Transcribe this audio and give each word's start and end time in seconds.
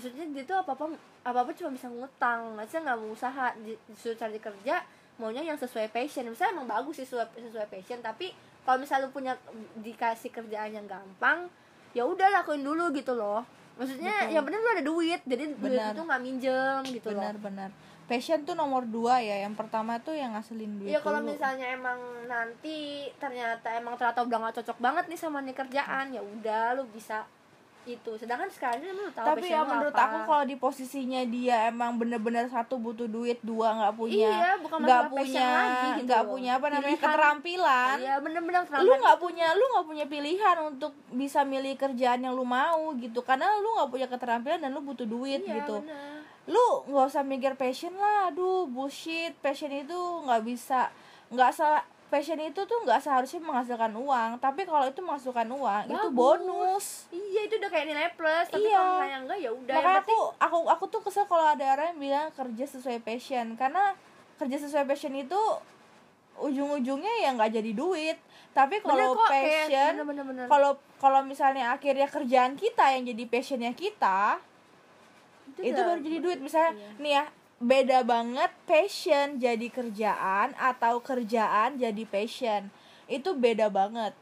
maksudnya 0.00 0.24
dia 0.32 0.48
tuh 0.48 0.56
apa 0.56 0.72
apa 0.72 0.96
apa 1.28 1.38
apa 1.44 1.50
cuma 1.52 1.76
bisa 1.76 1.92
ngutang 1.92 2.56
maksudnya 2.56 2.88
nggak 2.88 2.98
mau 3.04 3.12
usaha 3.12 3.52
di- 3.60 3.76
disuruh 3.92 4.16
cari 4.16 4.40
kerja 4.40 4.80
maunya 5.20 5.44
yang 5.44 5.60
sesuai 5.60 5.92
passion. 5.92 6.24
Misalnya 6.24 6.56
emang 6.56 6.80
bagus 6.80 6.96
sih 6.96 7.04
sesuai 7.04 7.36
sesuai 7.36 7.68
passion 7.68 8.00
tapi 8.00 8.32
kalau 8.64 8.80
misalnya 8.80 9.04
lu 9.04 9.12
punya 9.12 9.36
dikasih 9.76 10.32
kerjaan 10.32 10.72
yang 10.72 10.88
gampang 10.88 11.52
ya 11.92 12.08
udah 12.08 12.40
lakuin 12.40 12.64
dulu 12.64 12.88
gitu 12.96 13.12
loh. 13.12 13.44
Maksudnya 13.76 14.24
Betul. 14.24 14.32
yang 14.32 14.42
penting 14.48 14.60
lu 14.64 14.70
ada 14.72 14.84
duit 14.84 15.20
jadi 15.28 15.44
duit 15.52 15.76
Benar. 15.76 15.92
itu 15.92 16.02
nggak 16.08 16.22
minjem 16.24 16.80
gitu 16.88 17.08
loh. 17.12 17.20
Benar-benar 17.20 17.70
passion 18.10 18.42
tuh 18.42 18.58
nomor 18.58 18.82
dua 18.90 19.22
ya 19.22 19.46
yang 19.46 19.54
pertama 19.54 19.94
tuh 20.02 20.18
yang 20.18 20.34
ngasilin 20.34 20.82
duit 20.82 20.90
Iya 20.90 20.98
kalau 20.98 21.22
misalnya 21.22 21.70
emang 21.70 21.94
nanti 22.26 23.06
ternyata 23.22 23.70
emang 23.78 23.94
ternyata 23.94 24.26
udah 24.26 24.50
gak 24.50 24.56
cocok 24.58 24.78
banget 24.82 25.04
nih 25.06 25.14
sama 25.14 25.38
nih 25.46 25.54
kerjaan 25.54 26.10
ya 26.10 26.18
udah 26.18 26.74
lu 26.74 26.90
bisa 26.90 27.22
itu 27.82 28.12
sedangkan 28.14 28.44
sekarang 28.46 28.78
ini 28.78 28.92
lu 28.92 29.08
tahu 29.08 29.24
tapi 29.26 29.48
ya 29.48 29.64
menurut 29.64 29.90
apa. 29.90 30.04
aku 30.04 30.18
kalau 30.24 30.44
di 30.44 30.54
posisinya 30.54 31.22
dia 31.24 31.66
emang 31.66 31.96
bener-bener 31.96 32.44
satu 32.46 32.76
butuh 32.76 33.04
duit 33.04 33.40
dua 33.40 33.72
nggak 33.74 33.94
punya 33.94 34.28
Iya, 34.28 34.50
bukan 34.58 34.78
nggak 34.80 35.04
punya 35.08 35.50
gitu 35.90 36.04
nggak 36.04 36.22
loh. 36.22 36.30
punya 36.30 36.50
apa 36.52 36.66
namanya 36.68 36.84
Pilihan. 36.86 37.02
keterampilan 37.02 37.96
iya 37.98 38.14
bener-bener 38.16 38.60
lu 38.78 38.92
nggak 38.94 39.18
punya 39.18 39.46
lu 39.52 39.64
nggak 39.66 39.86
punya 39.86 40.04
pilihan 40.06 40.56
untuk 40.62 40.92
bisa 41.10 41.40
milih 41.42 41.74
kerjaan 41.74 42.20
yang 42.20 42.32
lu 42.32 42.44
mau 42.44 42.92
gitu 42.94 43.20
karena 43.20 43.48
lu 43.56 43.68
nggak 43.74 43.90
punya 43.90 44.06
keterampilan 44.06 44.58
dan 44.58 44.70
lu 44.70 44.80
butuh 44.80 45.04
duit 45.04 45.40
Iya, 45.40 45.58
gitu 45.58 45.80
bener. 45.80 46.20
lu 46.46 46.66
nggak 46.86 47.06
usah 47.06 47.22
mikir 47.22 47.54
passion 47.54 47.92
lah 47.94 48.28
aduh 48.28 48.66
bullshit 48.66 49.32
passion 49.38 49.68
itu 49.68 49.96
nggak 50.20 50.42
bisa 50.42 50.92
nggak 51.28 51.50
salah 51.50 51.80
passion 52.10 52.36
itu 52.36 52.60
tuh 52.60 52.78
nggak 52.80 52.98
seharusnya 52.98 53.38
menghasilkan 53.40 53.94
uang 53.94 54.30
tapi 54.36 54.62
kalau 54.62 54.84
itu 54.84 54.98
menghasilkan 54.98 55.46
uang 55.46 55.84
itu 55.86 55.94
Bagus. 56.04 56.12
bonus 56.12 56.86
iya 57.08 57.46
itu 57.46 57.54
udah 57.56 57.70
kayak 57.70 57.86
nilai 57.86 58.08
plus 58.12 58.46
tapi 58.46 58.66
Iya. 58.66 58.74
kalau 58.74 58.90
misalnya 58.92 59.18
enggak 59.20 59.38
ya 59.38 59.50
udah 59.50 59.74
makanya 59.74 60.00
aku 60.02 60.16
aku 60.36 60.56
aku 60.68 60.84
tuh 60.88 61.00
kesel 61.00 61.24
kalau 61.24 61.46
ada 61.46 61.64
orang 61.70 61.86
yang 61.88 62.00
bilang 62.00 62.26
kerja 62.30 62.64
sesuai 62.68 62.98
passion 63.00 63.54
karena 63.54 63.94
kerja 64.36 64.56
sesuai 64.58 64.84
passion 64.84 65.14
itu 65.14 65.40
ujung-ujungnya 66.36 67.12
ya 67.20 67.30
nggak 67.32 67.52
jadi 67.52 67.70
duit 67.70 68.18
tapi 68.50 68.80
kalau 68.80 69.12
passion 69.22 69.92
kalau 70.46 70.70
kalau 70.96 71.20
misalnya 71.22 71.70
akhirnya 71.70 72.06
kerjaan 72.06 72.54
kita 72.54 72.90
yang 72.90 73.06
jadi 73.06 73.24
passionnya 73.24 73.72
kita 73.72 74.40
itu 75.56 75.70
udah- 75.70 75.86
baru 75.86 76.00
jadi 76.00 76.18
duit 76.18 76.38
misalnya 76.40 76.72
iya. 76.72 76.88
nih 76.96 77.12
ya 77.12 77.24
beda 77.60 78.00
banget 78.08 78.48
passion 78.64 79.36
jadi 79.36 79.68
kerjaan 79.68 80.56
atau 80.56 80.98
kerjaan 81.04 81.76
jadi 81.76 82.04
passion. 82.08 82.72
Itu 83.04 83.36
beda 83.36 83.68
banget. 83.68 84.16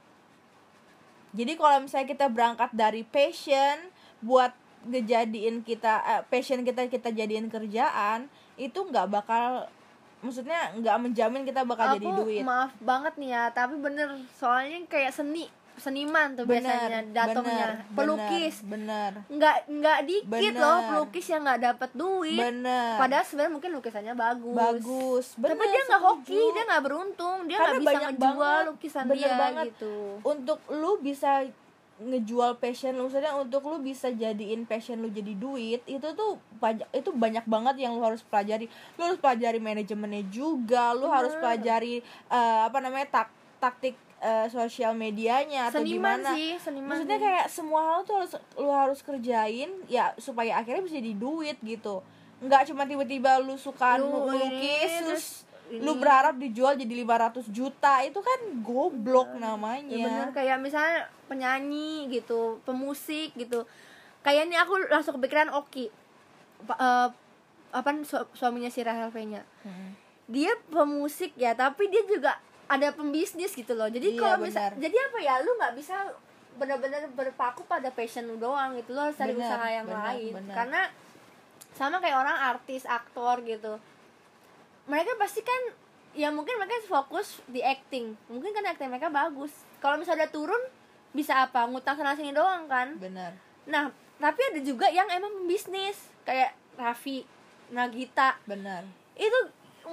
Jadi 1.33 1.55
kalau 1.55 1.87
misalnya 1.87 2.09
kita 2.11 2.27
berangkat 2.27 2.71
dari 2.75 3.07
passion 3.07 3.95
buat 4.19 4.51
ngejadiin 4.91 5.63
kita 5.63 5.95
eh, 6.03 6.23
passion 6.27 6.67
kita 6.67 6.91
kita 6.91 7.15
jadiin 7.15 7.47
kerjaan 7.47 8.27
itu 8.59 8.79
nggak 8.79 9.07
bakal 9.11 9.71
maksudnya 10.19 10.75
nggak 10.75 10.97
menjamin 10.99 11.43
kita 11.47 11.63
bakal 11.63 11.95
jadi 11.95 12.07
aku 12.11 12.27
duit. 12.27 12.43
maaf 12.43 12.75
banget 12.83 13.15
nih 13.19 13.31
ya 13.35 13.45
tapi 13.55 13.79
bener 13.79 14.19
soalnya 14.35 14.83
kayak 14.91 15.15
seni 15.15 15.47
seniman 15.79 16.35
tuh 16.35 16.45
biasanya 16.45 17.01
datangnya. 17.11 17.83
pelukis. 17.95 18.63
bener 18.63 19.23
nggak 19.27 19.57
nggak 19.71 19.99
dikit 20.05 20.53
Bener. 20.55 20.61
loh 20.61 20.79
pelukis 20.91 21.27
yang 21.31 21.43
nggak 21.47 21.61
dapat 21.73 21.91
duit. 21.95 22.39
Bener 22.39 22.99
padahal 22.99 23.25
sebenarnya 23.25 23.53
mungkin 23.55 23.71
lukisannya 23.75 24.15
bagus. 24.15 24.55
Bagus. 24.55 25.27
Tapi 25.39 25.55
bener, 25.55 25.71
dia 25.71 25.83
nggak 25.89 26.03
hoki 26.03 26.43
dia 26.53 26.65
nggak 26.69 26.83
beruntung. 26.85 27.39
Dia 27.47 27.57
nggak 27.57 27.77
bisa 27.79 27.99
ngejual 27.99 28.19
banget, 28.19 28.63
lukisan 28.69 29.05
bener 29.07 29.19
dia 29.19 29.31
banget. 29.39 29.65
gitu. 29.73 29.97
Untuk 30.23 30.59
lu 30.71 30.93
bisa 31.01 31.31
ngejual 31.99 32.63
passion 32.63 32.95
lu 32.95 33.11
maksudnya 33.11 33.35
untuk 33.35 33.67
lu 33.67 33.83
bisa 33.83 34.07
jadiin 34.15 34.63
passion 34.71 35.03
lu 35.03 35.11
jadi 35.11 35.35
duit 35.35 35.83
itu 35.83 36.09
tuh 36.15 36.39
banyak 36.63 36.87
itu 36.95 37.11
banyak 37.11 37.43
banget 37.43 37.75
yang 37.83 37.99
lu 37.99 38.03
harus 38.07 38.23
pelajari. 38.23 38.71
Lu 38.95 39.03
harus 39.03 39.19
pelajari 39.19 39.59
manajemennya 39.59 40.23
juga 40.31 40.95
lu 40.95 41.11
harus 41.11 41.35
Bener. 41.35 41.43
pelajari 41.43 41.95
eh, 42.31 42.61
apa 42.67 42.79
namanya 42.79 43.07
tak 43.23 43.29
taktik 43.59 43.99
eh, 44.19 44.47
sosial 44.49 44.93
medianya 44.93 45.69
atau 45.69 45.79
seniman 45.79 46.19
gimana. 46.19 46.31
sih 46.33 46.51
seniman 46.57 46.89
maksudnya 46.91 47.19
kayak 47.19 47.47
semua 47.47 47.81
hal 47.85 48.01
tuh 48.03 48.15
harus 48.17 48.33
lu 48.55 48.69
harus 48.69 48.99
kerjain 49.01 49.71
ya 49.87 50.11
supaya 50.17 50.57
akhirnya 50.57 50.83
bisa 50.83 50.97
jadi 50.97 51.15
duit 51.15 51.57
gitu. 51.61 52.03
Nggak 52.39 52.67
cuma 52.67 52.83
tiba-tiba 52.83 53.39
lu 53.39 53.55
suka 53.55 53.95
Lu 53.97 54.11
melukis 54.25 54.91
ini, 54.93 55.03
terus 55.05 55.27
ini. 55.69 55.81
lu 55.81 55.95
berharap 55.95 56.35
dijual 56.35 56.75
jadi 56.75 56.95
500 56.99 57.47
juta 57.49 58.01
itu 58.01 58.19
kan 58.19 58.41
goblok 58.61 59.31
ya 59.33 59.43
namanya. 59.45 59.99
Bener 60.01 60.29
kayak 60.33 60.59
misalnya 60.59 61.07
penyanyi 61.27 62.07
gitu 62.09 62.63
pemusik 62.63 63.35
gitu. 63.35 63.67
Kayak 64.21 64.47
ini 64.47 64.57
aku 64.57 64.83
langsung 64.87 65.15
kepikiran 65.15 65.51
Oki. 65.53 65.91
Eh, 66.61 67.09
apa 67.69 67.89
su- 68.03 68.31
suaminya 68.33 68.67
si 68.67 68.81
Rahel 68.81 69.11
V-nya. 69.11 69.43
Hmm. 69.63 69.95
dia 70.27 70.53
pemusik 70.69 71.33
ya 71.35 71.53
tapi 71.53 71.89
dia 71.89 72.05
juga 72.05 72.37
ada 72.69 72.89
pembisnis 72.93 73.53
gitu 73.53 73.73
loh. 73.73 73.89
Jadi 73.89 74.15
Iya, 74.15 74.21
kalau 74.21 74.37
misal 74.45 74.69
jadi 74.77 74.97
apa 74.97 75.19
ya? 75.19 75.35
Lu 75.41 75.57
nggak 75.57 75.75
bisa 75.75 75.97
benar-benar 76.59 77.07
berpaku 77.15 77.65
pada 77.65 77.89
passion 77.89 78.29
lu 78.29 78.37
doang 78.37 78.77
gitu. 78.77 78.93
Lo 78.93 79.09
harus 79.09 79.17
cari 79.17 79.33
Benar, 79.33 79.47
usaha 79.49 79.67
yang 79.69 79.87
benar, 79.87 80.05
lain. 80.13 80.33
benar. 80.37 80.55
karena 80.55 80.83
sama 81.73 81.97
kayak 81.99 82.19
orang 82.19 82.39
artis 82.53 82.83
aktor 82.85 83.41
gitu. 83.43 83.79
Mereka 84.85 85.17
pasti 85.17 85.41
kan 85.41 85.63
ya 86.13 86.29
mungkin 86.29 86.59
mereka 86.59 86.81
fokus 86.85 87.41
di 87.47 87.61
acting. 87.61 88.17
Mungkin 88.29 88.51
kan 88.53 88.65
acting 88.67 88.89
mereka 88.89 89.09
bagus. 89.09 89.53
Kalau 89.79 89.97
misalnya 89.97 90.27
udah 90.27 90.33
turun 90.33 90.63
bisa 91.13 91.47
apa? 91.47 91.65
Ngutang 91.65 91.97
sana 91.97 92.13
sini 92.13 92.35
doang 92.35 92.67
kan? 92.67 92.97
Benar. 92.99 93.33
Nah 93.65 93.89
tapi 94.19 94.41
ada 94.51 94.61
juga 94.61 94.91
yang 94.91 95.07
emang 95.09 95.47
bisnis 95.47 96.11
kayak 96.27 96.53
Raffi 96.75 97.23
Nagita. 97.71 98.35
Benar. 98.45 98.83
Itu 99.15 99.39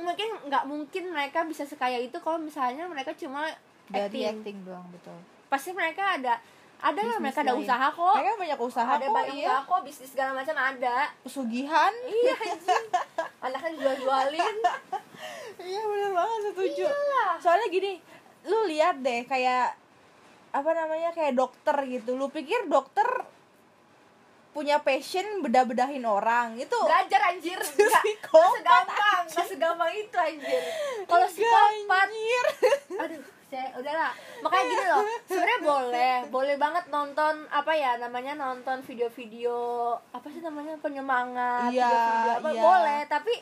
mungkin 0.01 0.29
nggak 0.51 0.63
mungkin 0.67 1.03
mereka 1.13 1.45
bisa 1.47 1.63
sekaya 1.63 1.99
itu 1.99 2.17
kalau 2.19 2.41
misalnya 2.41 2.89
mereka 2.89 3.15
cuma 3.15 3.47
dari 3.87 4.25
acting. 4.25 4.41
acting 4.41 4.57
doang 4.65 4.87
betul. 4.91 5.17
Pasti 5.47 5.71
mereka 5.71 6.17
ada 6.17 6.41
ada 6.75 7.01
lah 7.01 7.17
mereka 7.23 7.41
ada 7.41 7.55
lain. 7.55 7.63
usaha 7.63 7.87
kok. 7.87 8.15
Mereka 8.19 8.33
banyak 8.35 8.59
usaha 8.59 8.89
ada 8.89 9.05
kok 9.07 9.15
banyak 9.15 9.35
iya. 9.39 9.47
usaha 9.47 9.59
kok 9.63 9.81
bisnis 9.87 10.09
segala 10.11 10.31
macam 10.35 10.55
ada. 10.59 10.97
Pesugihan. 11.23 11.93
Iya 12.03 12.33
anjing. 12.35 12.85
Anaknya 13.45 13.71
jual 13.77 13.95
jualin 14.01 14.55
iya 15.69 15.81
benar 15.85 16.11
banget 16.11 16.39
setuju. 16.51 16.85
Iyalah. 16.89 17.31
soalnya 17.39 17.67
gini 17.71 17.91
lu 18.45 18.59
lihat 18.69 19.01
deh 19.01 19.23
kayak 19.25 19.73
apa 20.51 20.69
namanya 20.71 21.09
kayak 21.15 21.33
dokter 21.37 21.77
gitu. 21.87 22.17
Lu 22.17 22.27
pikir 22.27 22.67
dokter 22.67 23.05
punya 24.55 24.79
passion 24.79 25.43
bedah-bedahin 25.43 26.07
orang 26.07 26.55
itu 26.55 26.79
belajar 26.87 27.21
anjir. 27.27 27.59
Nggak 27.75 28.03
segampang 28.55 29.21
nggak 29.27 29.45
segampang 29.51 29.91
itu 29.91 30.15
anjir. 30.15 30.63
Kalau 31.11 31.27
psikopat 31.27 32.07
anjir. 32.07 32.45
aduh 33.03 33.23
saya 33.51 33.67
udahlah. 33.75 34.11
Makanya 34.39 34.63
gini 34.71 34.85
loh 34.87 35.03
sebenarnya 35.27 35.59
boleh 35.59 36.15
boleh 36.31 36.55
banget 36.55 36.85
nonton 36.87 37.33
apa 37.51 37.71
ya 37.75 37.99
namanya 37.99 38.33
nonton 38.39 38.79
video-video 38.87 39.59
apa 40.15 40.27
sih 40.31 40.39
namanya 40.39 40.79
penyemangat 40.79 41.75
Iya, 41.75 41.91
video-video 41.91 42.31
apa 42.39 42.49
iya. 42.55 42.61
boleh. 42.63 42.99
Tapi 43.11 43.33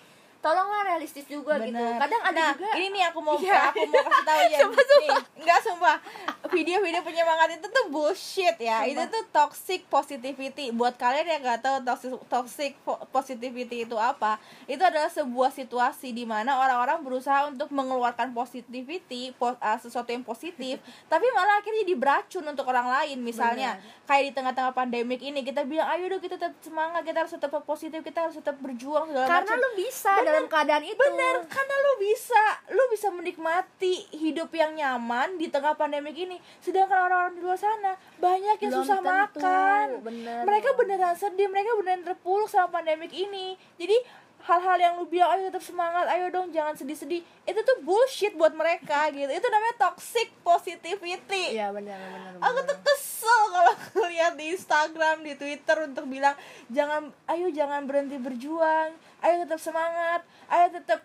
tolonglah 0.43 0.81
realistis 0.85 1.23
juga 1.23 1.55
gitu. 1.57 1.71
Bener. 1.71 1.95
kadang 1.95 2.21
ada 2.21 2.35
nah, 2.35 2.51
juga 2.51 2.75
ini 2.75 2.87
nih 2.91 3.03
aku 3.07 3.19
mau 3.19 3.39
Iya. 3.39 3.71
aku 3.71 3.79
mau 3.87 4.03
kasih 4.03 4.25
tahu 4.27 4.41
ya. 4.53 4.59
Nih 4.99 5.09
enggak 5.39 5.59
sumpah. 5.63 5.97
Video-video 6.45 7.01
penyemangat 7.01 7.55
itu 7.55 7.67
tuh 7.67 7.85
bullshit 7.87 8.55
ya. 8.59 8.83
Sumpah. 8.83 8.91
itu 8.91 9.03
tuh 9.09 9.23
toxic 9.31 9.81
positivity. 9.87 10.65
Buat 10.69 10.95
kalian 10.95 11.25
yang 11.29 11.41
nggak 11.41 11.63
tahu 11.63 11.77
toxic 11.81 12.11
toxic 12.27 12.71
po- 12.81 12.99
positivity 13.09 13.83
itu 13.83 13.95
apa 13.95 14.35
itu 14.65 14.79
adalah 14.79 15.07
sebuah 15.07 15.49
situasi 15.49 16.11
di 16.11 16.23
mana 16.23 16.59
orang-orang 16.59 16.99
berusaha 16.99 17.47
untuk 17.47 17.71
mengeluarkan 17.71 18.35
positivity 18.35 19.31
po- 19.33 19.55
uh, 19.55 19.77
sesuatu 19.77 20.09
yang 20.09 20.21
positif 20.21 20.77
tapi 21.11 21.23
malah 21.31 21.57
akhirnya 21.57 21.81
jadi 21.81 21.95
beracun 21.95 22.43
untuk 22.43 22.67
orang 22.67 22.91
lain. 22.91 23.17
Misalnya 23.17 23.79
kayak 24.03 24.23
di 24.27 24.31
tengah-tengah 24.33 24.73
pandemik 24.73 25.23
ini 25.23 25.39
kita 25.41 25.63
bilang 25.63 25.87
ayo 25.89 26.09
dong 26.09 26.19
kita 26.19 26.35
tetap 26.35 26.59
semangat 26.59 27.01
kita 27.01 27.23
harus 27.23 27.31
tetap 27.31 27.55
positif 27.63 28.03
kita 28.03 28.19
harus 28.21 28.35
tetap 28.35 28.59
berjuang 28.59 29.07
segala 29.07 29.25
karena 29.25 29.47
macam 29.47 29.57
lu 29.57 29.69
bisa 29.77 30.11
Bener. 30.13 30.32
Dalam 30.33 30.49
keadaan 30.49 30.83
itu 30.83 30.97
Bener, 30.97 31.45
karena 31.45 31.75
lu 31.77 31.93
bisa, 32.01 32.43
lu 32.73 32.83
bisa 32.89 33.07
menikmati 33.13 34.09
hidup 34.09 34.49
yang 34.49 34.73
nyaman 34.73 35.37
di 35.37 35.53
tengah 35.53 35.77
pandemik 35.77 36.17
ini. 36.17 36.41
Sedangkan 36.57 37.05
orang-orang 37.05 37.37
di 37.37 37.41
luar 37.45 37.59
sana 37.61 37.93
banyak 38.17 38.57
yang 38.57 38.71
Belum 38.73 38.81
susah 38.81 38.97
tentu, 38.97 39.13
makan. 39.13 39.87
bener. 40.01 40.41
Mereka 40.43 40.69
beneran 40.73 41.13
sedih, 41.13 41.47
mereka 41.47 41.77
beneran 41.77 42.01
terpuruk 42.01 42.49
sama 42.49 42.73
pandemik 42.73 43.13
ini. 43.13 43.53
Jadi 43.77 43.97
hal-hal 44.43 44.75
yang 44.75 44.93
lu 44.99 45.07
bilang 45.07 45.39
ayo 45.39 45.47
tetap 45.47 45.63
semangat, 45.63 46.03
ayo 46.11 46.27
dong 46.27 46.51
jangan 46.51 46.75
sedih-sedih. 46.75 47.23
Itu 47.47 47.59
tuh 47.63 47.79
bullshit 47.79 48.35
buat 48.35 48.51
mereka 48.51 49.07
gitu. 49.15 49.31
Itu 49.31 49.47
namanya 49.47 49.75
toxic 49.89 50.35
positivity. 50.43 51.55
iya 51.55 51.71
benar 51.71 51.95
benar 51.95 52.43
Aku 52.51 52.59
tuh 52.67 52.77
kesel 52.83 53.41
kalau 53.55 53.73
lihat 54.11 54.35
di 54.35 54.51
Instagram, 54.51 55.23
di 55.23 55.33
Twitter 55.39 55.87
untuk 55.87 56.11
bilang 56.11 56.35
jangan, 56.67 57.15
ayo 57.31 57.47
jangan 57.55 57.87
berhenti 57.87 58.19
berjuang, 58.19 58.91
ayo 59.23 59.35
tetap 59.47 59.59
semangat, 59.63 60.27
ayo 60.51 60.67
tetap 60.75 60.99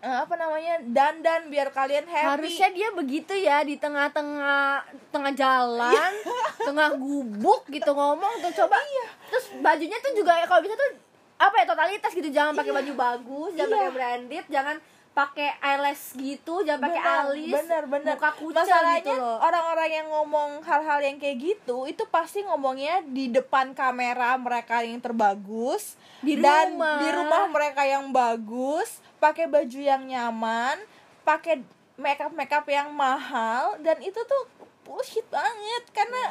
eh, 0.00 0.18
apa 0.24 0.34
namanya 0.40 0.80
dandan 0.80 1.52
biar 1.52 1.68
kalian 1.76 2.08
happy 2.08 2.40
harusnya 2.40 2.68
dia 2.74 2.88
begitu 2.90 3.36
ya 3.38 3.62
di 3.62 3.78
tengah-tengah 3.78 4.82
tengah 5.14 5.32
jalan 5.36 6.12
tengah 6.58 6.98
gubuk 6.98 7.70
gitu 7.70 7.94
ngomong 7.94 8.42
tuh 8.42 8.64
coba 8.64 8.82
terus 9.30 9.46
bajunya 9.62 9.94
tuh 10.02 10.12
juga 10.16 10.40
ya, 10.42 10.48
kalau 10.50 10.64
bisa 10.64 10.74
tuh 10.74 11.11
apa 11.42 11.54
ya 11.56 11.66
totalitas 11.66 12.12
gitu. 12.12 12.28
Jangan 12.28 12.54
pakai 12.54 12.70
baju 12.72 12.92
bagus 12.94 13.50
jangan 13.52 13.66
Iya. 13.66 13.76
pakai 13.76 13.92
branded 13.92 14.44
jangan 14.48 14.76
pakai 15.12 15.48
eyelash 15.60 16.16
gitu 16.16 16.64
jangan 16.64 16.88
pakai 16.88 17.02
alis 17.04 17.52
bener 17.52 17.84
bener 17.84 18.16
muka 18.16 18.30
kucel 18.32 18.64
masalahnya 18.64 19.04
gitu 19.04 19.12
loh. 19.12 19.36
orang-orang 19.40 19.90
yang 19.92 20.08
ngomong 20.08 20.50
hal-hal 20.62 21.00
yang 21.02 21.20
kayak 21.20 21.36
gitu 21.36 21.84
itu 21.84 22.00
pasti 22.08 22.40
ngomongnya 22.40 23.04
di 23.04 23.28
depan 23.28 23.74
kamera 23.74 24.40
mereka 24.40 24.80
yang 24.80 24.96
terbagus 24.98 26.00
Di 26.18 26.40
dan 26.40 26.72
rumah. 26.72 26.96
di 26.96 27.08
rumah. 27.12 27.44
mereka 27.46 27.84
yang 27.84 28.08
bagus 28.08 28.88
pakai 29.18 29.44
baju 29.46 29.76
yang 29.76 30.00
nyaman 30.00 30.80
pakai 31.22 31.60
makeup 31.94 32.32
makeup 32.32 32.64
yang 32.66 32.88
mahal 32.88 33.76
dan 33.78 34.00
itu 34.00 34.16
tuh 34.16 34.42
bullshit 34.82 35.28
banget 35.28 35.84
karena 35.92 36.24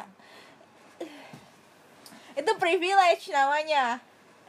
itu 2.34 2.50
privilege 2.56 3.30
namanya 3.30 4.02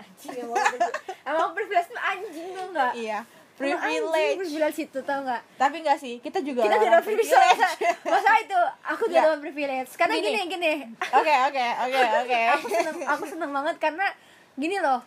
anjing 0.04 0.36
emang 0.38 0.60
privilege- 0.60 1.02
emang 1.24 1.50
privilege 1.52 1.88
tuh 1.88 2.02
anjing 2.02 2.48
tuh 2.50 2.66
enggak 2.70 2.94
iya. 2.94 3.20
Privilege. 3.54 4.42
privilege 4.42 4.80
itu 4.82 5.00
tau 5.00 5.22
nggak? 5.22 5.42
Tapi 5.56 5.76
enggak 5.80 5.98
sih 5.98 6.18
kita 6.18 6.42
juga 6.42 6.66
kita 6.66 6.74
orang 6.74 6.84
tidak 6.84 7.02
privilege. 7.06 7.62
masa 8.12 8.32
itu 8.40 8.60
aku 8.82 9.04
Nggak. 9.06 9.22
tidak 9.22 9.40
privilege. 9.40 9.92
Karena 9.94 10.14
Gini. 10.16 10.26
gini 10.26 10.42
gini. 10.50 10.74
Oke 11.14 11.34
oke 11.48 11.66
oke 11.80 12.00
oke. 12.26 12.40
aku 12.50 12.66
seneng 12.68 12.98
aku 13.06 13.24
seneng 13.24 13.52
banget 13.52 13.76
karena 13.78 14.06
gini 14.54 14.78
loh 14.78 15.06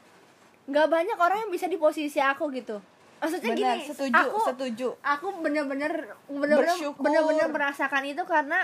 nggak 0.65 0.87
banyak 0.87 1.15
orang 1.17 1.39
yang 1.41 1.51
bisa 1.51 1.67
di 1.67 1.75
posisi 1.77 2.17
aku 2.17 2.47
gitu. 2.51 2.79
Maksudnya 3.17 3.51
Benar, 3.51 3.59
gini 3.59 3.83
setuju 3.85 4.15
aku 4.15 4.39
setuju. 4.47 4.89
aku 5.01 5.27
bener-bener 5.37 5.93
bener-bener 6.27 6.77
bener-bener 6.95 7.49
merasakan 7.49 8.03
itu 8.05 8.23
karena 8.23 8.63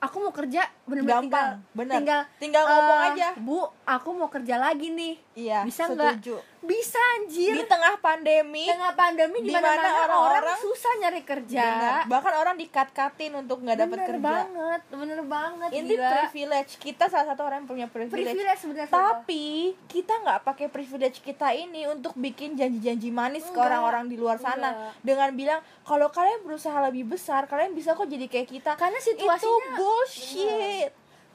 aku 0.00 0.16
mau 0.20 0.32
kerja 0.32 0.66
bener-bener 0.84 1.16
tinggal 1.18 1.48
Gampang, 1.48 1.52
bener. 1.72 1.94
tinggal 1.96 2.20
Tinggal 2.36 2.62
ngomong 2.62 2.98
eh, 2.98 3.08
aja. 3.10 3.28
bu 3.36 3.58
aku 3.84 4.08
mau 4.12 4.28
kerja 4.28 4.56
lagi 4.56 4.88
nih 4.90 5.14
Iya, 5.34 5.66
bisa 5.66 5.90
nggak 5.90 6.22
bisa 6.62 6.96
anjir 7.18 7.52
di 7.52 7.66
tengah 7.66 7.98
pandemi 7.98 8.64
tengah 8.64 8.94
pandemi 8.94 9.42
di 9.42 9.50
di 9.50 9.52
mana 9.52 9.66
mana 9.66 9.82
orang 9.82 9.98
orang-orang 10.14 10.56
susah 10.56 10.92
nyari 10.96 11.20
kerja 11.20 11.60
bener, 11.66 12.00
bahkan 12.06 12.32
orang 12.32 12.54
dikat-katin 12.54 13.34
untuk 13.34 13.60
nggak 13.60 13.76
dapat 13.76 13.98
bener 13.98 14.08
kerja 14.08 14.24
banget 14.24 14.80
bener 14.88 15.20
banget 15.22 15.68
ini 15.74 15.90
gila. 15.90 16.08
privilege 16.08 16.72
kita 16.78 17.04
salah 17.04 17.26
satu 17.28 17.42
orang 17.42 17.58
yang 17.58 17.68
punya 17.68 17.86
privilege, 17.86 18.30
privilege 18.30 18.60
sumpah. 18.62 18.86
tapi 18.88 19.44
kita 19.84 20.14
nggak 20.16 20.40
pakai 20.40 20.66
privilege 20.68 21.18
kita 21.18 21.50
ini 21.50 21.84
untuk 21.84 22.14
bikin 22.14 22.54
janji-janji 22.54 23.10
manis 23.10 23.42
ke 23.42 23.50
Enggak. 23.50 23.66
orang-orang 23.68 24.04
di 24.06 24.16
luar 24.16 24.38
sana 24.38 24.70
Enggak. 24.70 24.92
dengan 25.02 25.28
bilang 25.34 25.60
kalau 25.82 26.08
kalian 26.08 26.40
berusaha 26.40 26.78
lebih 26.84 27.10
besar 27.10 27.44
kalian 27.44 27.74
bisa 27.74 27.92
kok 27.92 28.06
jadi 28.06 28.24
kayak 28.24 28.48
kita 28.48 28.72
Karena 28.74 28.96
itu 28.96 29.12
situasinya- 29.12 29.76
bullshit 29.76 30.73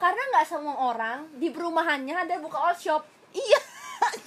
karena 0.00 0.22
nggak 0.32 0.46
semua 0.48 0.74
orang 0.80 1.28
di 1.36 1.52
perumahannya 1.52 2.16
ada 2.16 2.40
buka 2.40 2.56
all 2.56 2.76
shop. 2.76 3.04
Iya. 3.36 3.60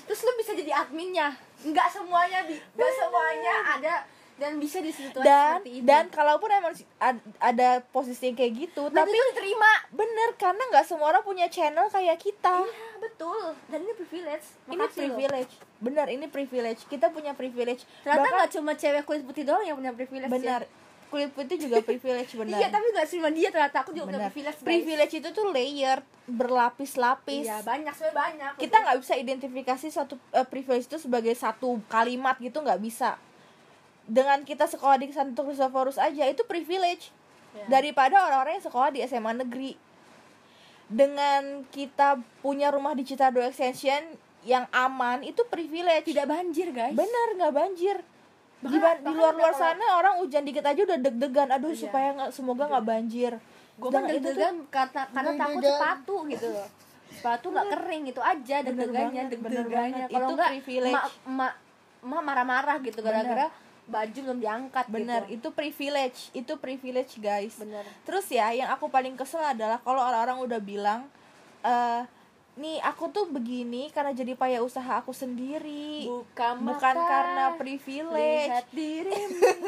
Terus 0.06 0.22
lu 0.22 0.32
bisa 0.38 0.54
jadi 0.54 0.72
adminnya. 0.86 1.34
Nggak 1.66 1.88
semuanya 1.90 2.46
bi 2.46 2.62
nggak 2.78 2.94
semuanya 2.94 3.56
ada 3.80 3.94
dan 4.34 4.58
bisa 4.58 4.82
di 4.82 4.90
situasi 4.90 5.24
dan 5.24 5.62
seperti 5.62 5.72
itu 5.78 5.86
dan 5.86 6.04
kalaupun 6.10 6.50
emang 6.50 6.74
ada 7.38 7.86
posisi 7.94 8.34
yang 8.34 8.38
kayak 8.38 8.54
gitu 8.66 8.90
tapi 8.90 8.98
tapi 9.06 9.14
itu 9.14 9.26
diterima. 9.30 9.72
bener 9.94 10.30
karena 10.42 10.64
nggak 10.74 10.86
semua 10.90 11.14
orang 11.14 11.24
punya 11.24 11.46
channel 11.48 11.86
kayak 11.94 12.18
kita. 12.18 12.66
Iya 12.66 12.92
betul. 12.98 13.54
Dan 13.70 13.80
ini 13.86 13.94
privilege. 13.94 14.46
Ini 14.66 14.74
Makasih 14.74 15.00
loh. 15.06 15.18
privilege. 15.18 15.54
Bener 15.80 16.08
ini 16.10 16.26
privilege. 16.28 16.82
Kita 16.90 17.08
punya 17.14 17.32
privilege. 17.38 17.86
Ternyata 18.02 18.28
nggak 18.28 18.52
cuma 18.58 18.72
cewek 18.74 19.04
kulit 19.06 19.24
putih 19.24 19.44
doang 19.46 19.64
yang 19.64 19.78
punya 19.78 19.94
privilege 19.94 20.34
ya. 20.42 20.66
Benar 21.14 21.30
kulit 21.30 21.32
putih 21.38 21.58
juga 21.62 21.78
privilege 21.86 22.34
benar. 22.34 22.58
iya 22.58 22.68
tapi 22.74 22.86
nggak 22.90 23.08
cuma 23.14 23.30
dia 23.30 23.50
ternyata. 23.54 23.78
Aku 23.86 23.92
juga 23.94 24.10
benar. 24.10 24.34
privilege 24.34 24.58
guys. 24.58 24.66
privilege 24.66 25.14
itu 25.22 25.30
tuh 25.30 25.46
layer 25.54 25.98
berlapis-lapis. 26.26 27.46
Iya 27.46 27.62
banyak 27.62 27.94
sebenarnya 27.94 28.18
banyak. 28.18 28.52
Kita 28.58 28.76
nggak 28.82 28.98
bisa 28.98 29.14
identifikasi 29.14 29.88
suatu 29.94 30.16
eh, 30.34 30.48
privilege 30.50 30.90
itu 30.90 30.98
sebagai 30.98 31.34
satu 31.38 31.78
kalimat 31.86 32.34
gitu 32.42 32.58
nggak 32.66 32.82
bisa. 32.82 33.22
Dengan 34.04 34.42
kita 34.42 34.66
sekolah 34.66 34.98
di 34.98 35.14
Santo 35.14 35.46
Cristoforus 35.46 36.02
aja 36.02 36.26
itu 36.26 36.42
privilege. 36.50 37.14
Ya. 37.54 37.70
daripada 37.70 38.18
orang-orang 38.18 38.58
yang 38.58 38.66
sekolah 38.66 38.90
di 38.90 39.06
SMA 39.06 39.46
negeri. 39.46 39.78
Dengan 40.90 41.62
kita 41.70 42.18
punya 42.42 42.74
rumah 42.74 42.98
di 42.98 43.06
Citado 43.06 43.38
Extension 43.46 44.18
yang 44.42 44.66
aman 44.74 45.22
itu 45.22 45.46
privilege. 45.46 46.10
Tidak 46.10 46.26
banjir 46.26 46.74
guys. 46.74 46.98
Bener 46.98 47.28
nggak 47.38 47.54
banjir 47.54 48.02
di, 48.64 48.72
Bahkan- 48.72 48.82
ba- 48.82 49.02
di 49.02 49.12
luar-luar 49.14 49.52
kalau- 49.52 49.64
sana 49.68 49.86
orang 49.94 50.14
hujan 50.18 50.42
dikit 50.42 50.64
aja 50.64 50.82
udah 50.82 50.98
deg-degan. 50.98 51.48
Aduh 51.50 51.70
Iya. 51.70 51.82
supaya 51.82 52.08
nggak 52.14 52.30
semoga 52.32 52.64
nggak 52.66 52.86
banjir. 52.86 53.32
Gue 53.74 53.90
kan 53.90 54.04
deg-degan 54.06 54.56
karena 54.68 55.02
karena 55.08 55.32
takut 55.36 55.62
sepatu 55.62 56.16
gitu 56.28 56.48
loh. 56.50 56.68
Sepatu 57.10 57.46
nggak 57.50 57.68
kering 57.70 58.04
itu 58.08 58.22
aja 58.22 58.56
deg-degannya 58.62 59.24
deg-degannya. 59.28 60.06
kalau 60.08 60.28
privilege. 60.36 60.90
emak 60.90 61.06
emak 61.24 61.54
emak 62.02 62.22
marah-marah 62.22 62.78
gitu 62.80 63.00
gara-gara 63.00 63.48
baju 63.84 64.16
belum 64.18 64.40
diangkat 64.40 64.86
bener 64.88 65.22
gitu. 65.26 65.36
itu 65.36 65.48
privilege 65.52 66.20
itu 66.32 66.54
privilege 66.56 67.20
guys. 67.20 67.56
Bener. 67.58 67.84
Terus 68.04 68.26
ya 68.28 68.48
yang 68.50 68.72
aku 68.72 68.88
paling 68.88 69.14
kesel 69.14 69.42
adalah 69.42 69.76
kalau 69.78 70.00
orang-orang 70.00 70.40
udah 70.40 70.60
bilang 70.60 71.04
eh 71.62 72.02
nih 72.54 72.78
aku 72.86 73.10
tuh 73.10 73.26
begini 73.26 73.90
karena 73.90 74.14
jadi 74.14 74.38
payah 74.38 74.62
usaha 74.62 75.02
aku 75.02 75.10
sendiri. 75.10 76.06
Bukan 76.06 76.62
bukan 76.62 76.96
karena 76.96 77.58
privilege. 77.58 78.70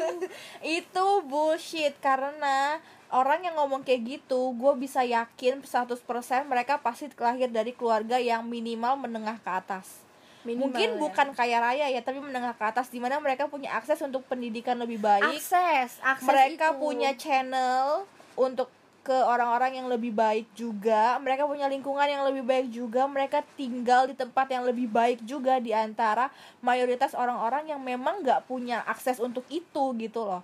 Itu 0.78 1.26
bullshit. 1.26 1.98
Karena 1.98 2.78
orang 3.10 3.42
yang 3.46 3.58
ngomong 3.58 3.82
kayak 3.82 4.02
gitu 4.06 4.54
gue 4.54 4.72
bisa 4.78 5.02
yakin 5.02 5.62
100% 5.62 5.98
mereka 6.46 6.78
pasti 6.82 7.10
lahir 7.18 7.50
dari 7.50 7.74
keluarga 7.74 8.18
yang 8.22 8.46
minimal 8.46 8.94
menengah 8.98 9.38
ke 9.42 9.50
atas. 9.50 10.06
Minimal 10.46 10.70
mungkin 10.70 10.88
ya. 10.94 10.98
bukan 11.02 11.28
kaya 11.34 11.58
raya 11.58 11.86
ya 11.90 12.00
tapi 12.06 12.22
menengah 12.22 12.54
ke 12.54 12.64
atas 12.70 12.86
di 12.86 13.02
mana 13.02 13.18
mereka 13.18 13.50
punya 13.50 13.74
akses 13.74 13.98
untuk 13.98 14.22
pendidikan 14.30 14.78
lebih 14.78 15.02
baik. 15.02 15.34
Akses 15.34 15.98
akses 16.06 16.26
mereka 16.30 16.70
itu. 16.70 16.78
punya 16.78 17.10
channel 17.18 18.06
untuk 18.38 18.70
ke 19.06 19.14
orang-orang 19.14 19.78
yang 19.78 19.86
lebih 19.86 20.10
baik 20.10 20.50
juga. 20.58 21.14
Mereka 21.22 21.46
punya 21.46 21.70
lingkungan 21.70 22.10
yang 22.10 22.26
lebih 22.26 22.42
baik 22.42 22.74
juga. 22.74 23.06
Mereka 23.06 23.46
tinggal 23.54 24.10
di 24.10 24.18
tempat 24.18 24.50
yang 24.50 24.66
lebih 24.66 24.90
baik 24.90 25.22
juga 25.22 25.62
di 25.62 25.70
antara 25.70 26.34
mayoritas 26.58 27.14
orang-orang 27.14 27.70
yang 27.70 27.78
memang 27.78 28.26
nggak 28.26 28.50
punya 28.50 28.82
akses 28.82 29.22
untuk 29.22 29.46
itu 29.46 29.94
gitu 30.02 30.26
loh. 30.26 30.42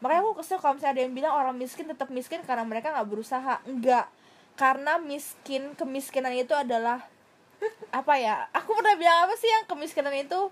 Makanya 0.00 0.24
aku 0.24 0.40
kesel 0.40 0.56
kalau 0.56 0.80
misalnya 0.80 0.96
ada 0.96 1.02
yang 1.04 1.12
bilang 1.12 1.32
orang 1.36 1.54
miskin 1.60 1.84
tetap 1.84 2.08
miskin 2.08 2.40
karena 2.48 2.64
mereka 2.64 2.96
nggak 2.96 3.08
berusaha. 3.12 3.60
Enggak 3.68 4.08
karena 4.56 5.00
miskin 5.00 5.72
kemiskinan 5.76 6.32
itu 6.32 6.56
adalah 6.56 7.04
apa 8.00 8.14
ya? 8.16 8.48
Aku 8.56 8.72
pernah 8.72 8.96
bilang 8.96 9.28
apa 9.28 9.36
sih 9.36 9.48
yang 9.48 9.68
kemiskinan 9.68 10.16
itu 10.16 10.48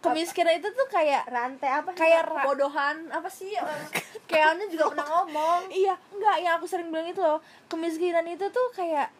kemiskinan 0.00 0.56
itu 0.56 0.68
tuh 0.72 0.88
kayak 0.88 1.28
rantai 1.28 1.70
apa 1.70 1.92
sih 1.92 2.00
Kayak 2.00 2.22
ra- 2.28 2.44
bodohan 2.48 2.96
apa 3.12 3.28
sih? 3.28 3.52
Kayaknya 4.30 4.66
juga 4.72 4.84
pernah 4.96 5.06
ngomong. 5.06 5.68
Iya. 5.68 5.94
Enggak 6.12 6.36
yang 6.40 6.52
aku 6.56 6.66
sering 6.66 6.88
bilang 6.88 7.08
itu 7.08 7.20
loh 7.20 7.38
kemiskinan 7.68 8.24
itu 8.26 8.48
tuh 8.48 8.66
kayak 8.72 9.12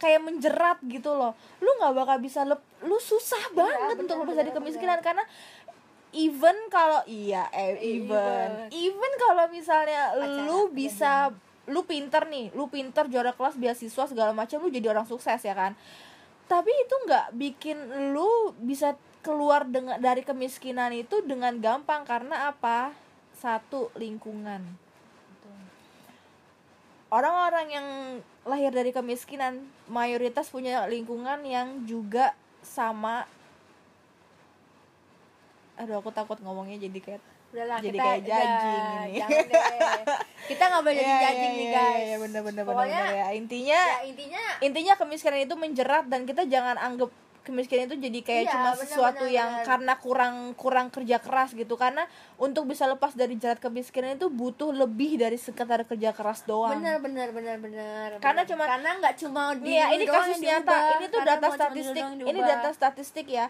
kayak 0.00 0.20
menjerat 0.24 0.80
gitu 0.88 1.12
loh. 1.12 1.36
Lu 1.60 1.70
nggak 1.76 1.92
bakal 1.92 2.16
bisa 2.18 2.42
lep, 2.42 2.58
lu 2.82 2.96
susah 2.96 3.52
banget 3.52 4.00
bener, 4.00 4.02
untuk 4.08 4.16
lepas 4.24 4.36
dari 4.36 4.50
bener, 4.50 4.58
kemiskinan 4.58 4.98
karena 5.04 5.22
even 6.10 6.56
kalau 6.72 7.04
iya 7.06 7.46
eh, 7.52 7.76
even. 7.78 8.72
Even. 8.72 9.12
Kalau 9.20 9.46
misalnya 9.52 10.16
lu 10.16 10.26
Pacaran, 10.26 10.74
bisa 10.74 11.12
lu 11.70 11.86
pinter 11.86 12.26
nih 12.26 12.50
lu 12.56 12.66
pinter 12.66 13.06
juara 13.06 13.30
kelas 13.30 13.54
beasiswa 13.54 14.04
segala 14.10 14.34
macam 14.34 14.58
lu 14.58 14.72
jadi 14.72 14.90
orang 14.90 15.06
sukses 15.06 15.38
ya 15.38 15.54
kan? 15.54 15.76
Tapi 16.48 16.72
itu 16.72 16.94
nggak 17.06 17.36
bikin 17.36 17.78
lu 18.10 18.50
bisa 18.58 18.96
keluar 19.20 19.68
dengan 19.68 20.00
dari 20.00 20.22
kemiskinan 20.22 20.92
itu 20.92 21.20
dengan 21.22 21.56
gampang. 21.58 22.04
Karena 22.04 22.48
apa? 22.48 22.92
Satu 23.36 23.88
lingkungan. 23.96 24.60
Orang-orang 27.10 27.66
yang 27.68 27.86
lahir 28.46 28.70
dari 28.70 28.94
kemiskinan 28.94 29.58
mayoritas 29.90 30.46
punya 30.46 30.86
lingkungan 30.86 31.42
yang 31.42 31.82
juga 31.82 32.38
sama. 32.62 33.26
Aduh 35.74 35.98
aku 35.98 36.14
takut 36.14 36.38
ngomongnya 36.38 36.78
jadi 36.78 37.00
kayak 37.00 37.22
Udahlah, 37.50 37.82
Jadi 37.82 37.98
kita 37.98 38.04
kayak 38.06 38.20
judging 38.22 38.46
udah, 38.78 39.02
ini. 39.02 39.18
jangan 39.18 39.42
deh. 39.50 39.62
kita 40.46 40.62
nggak 40.70 40.82
boleh 40.86 40.94
jadi 41.02 41.10
Iya, 41.10 41.18
judging 41.18 41.34
iya, 41.34 41.50
nih 41.50 41.66
iya, 41.66 41.74
guys. 41.74 41.98
iya, 41.98 42.16
bener 42.22 42.22
bener 42.22 42.42
bener 42.46 42.62
pokoknya 42.70 43.00
bener 43.02 43.18
ya. 43.18 43.26
Intinya 43.34 43.80
ya 43.82 43.98
intinya 44.06 44.42
intinya 44.62 44.92
kemiskinan 44.94 45.40
itu 45.42 45.54
menjerat 45.58 46.04
dan 46.06 46.20
kita 46.22 46.42
jangan 46.46 46.76
anggap 46.78 47.10
kemiskinan 47.40 47.86
itu 47.86 47.98
jadi 47.98 48.20
kayak 48.20 48.42
Iya, 48.42 48.52
cuma 48.52 48.70
bener, 48.70 48.80
sesuatu 48.82 49.24
bener, 49.24 49.34
yang 49.34 49.50
bener. 49.52 49.66
karena 49.66 49.92
kurang 49.96 50.34
kurang 50.54 50.86
kerja 50.88 51.16
keras 51.16 51.50
gitu 51.52 51.74
karena 51.74 52.04
untuk 52.36 52.64
bisa 52.64 52.84
lepas 52.84 53.12
dari 53.12 53.34
jerat 53.34 53.56
kemiskinan 53.56 54.14
itu 54.14 54.28
butuh 54.28 54.70
lebih 54.70 55.16
dari 55.16 55.36
sekedar 55.36 55.82
kerja 55.82 56.10
keras 56.10 56.44
doang 56.44 56.74
bener 56.74 56.98
bener 56.98 57.28
bener 57.30 57.56
bener 57.58 58.08
Karena 58.18 58.42
cuma- 58.44 58.66
karena 58.66 58.90
nggak 58.96 59.14
cuma 59.16 59.42
di 59.54 59.72
Iya, 59.72 59.84
lu 59.86 59.94
ini 59.94 60.04
kasus 60.06 60.38
nyata. 60.38 60.60
diubah. 60.60 60.80
Ini 60.92 61.06
tuh 61.06 61.20
data 61.22 61.36
cuma 61.42 61.56
statistik. 61.56 62.04
Ini 62.22 62.40
data 62.40 62.68
statistik 62.70 63.26
ya. 63.26 63.46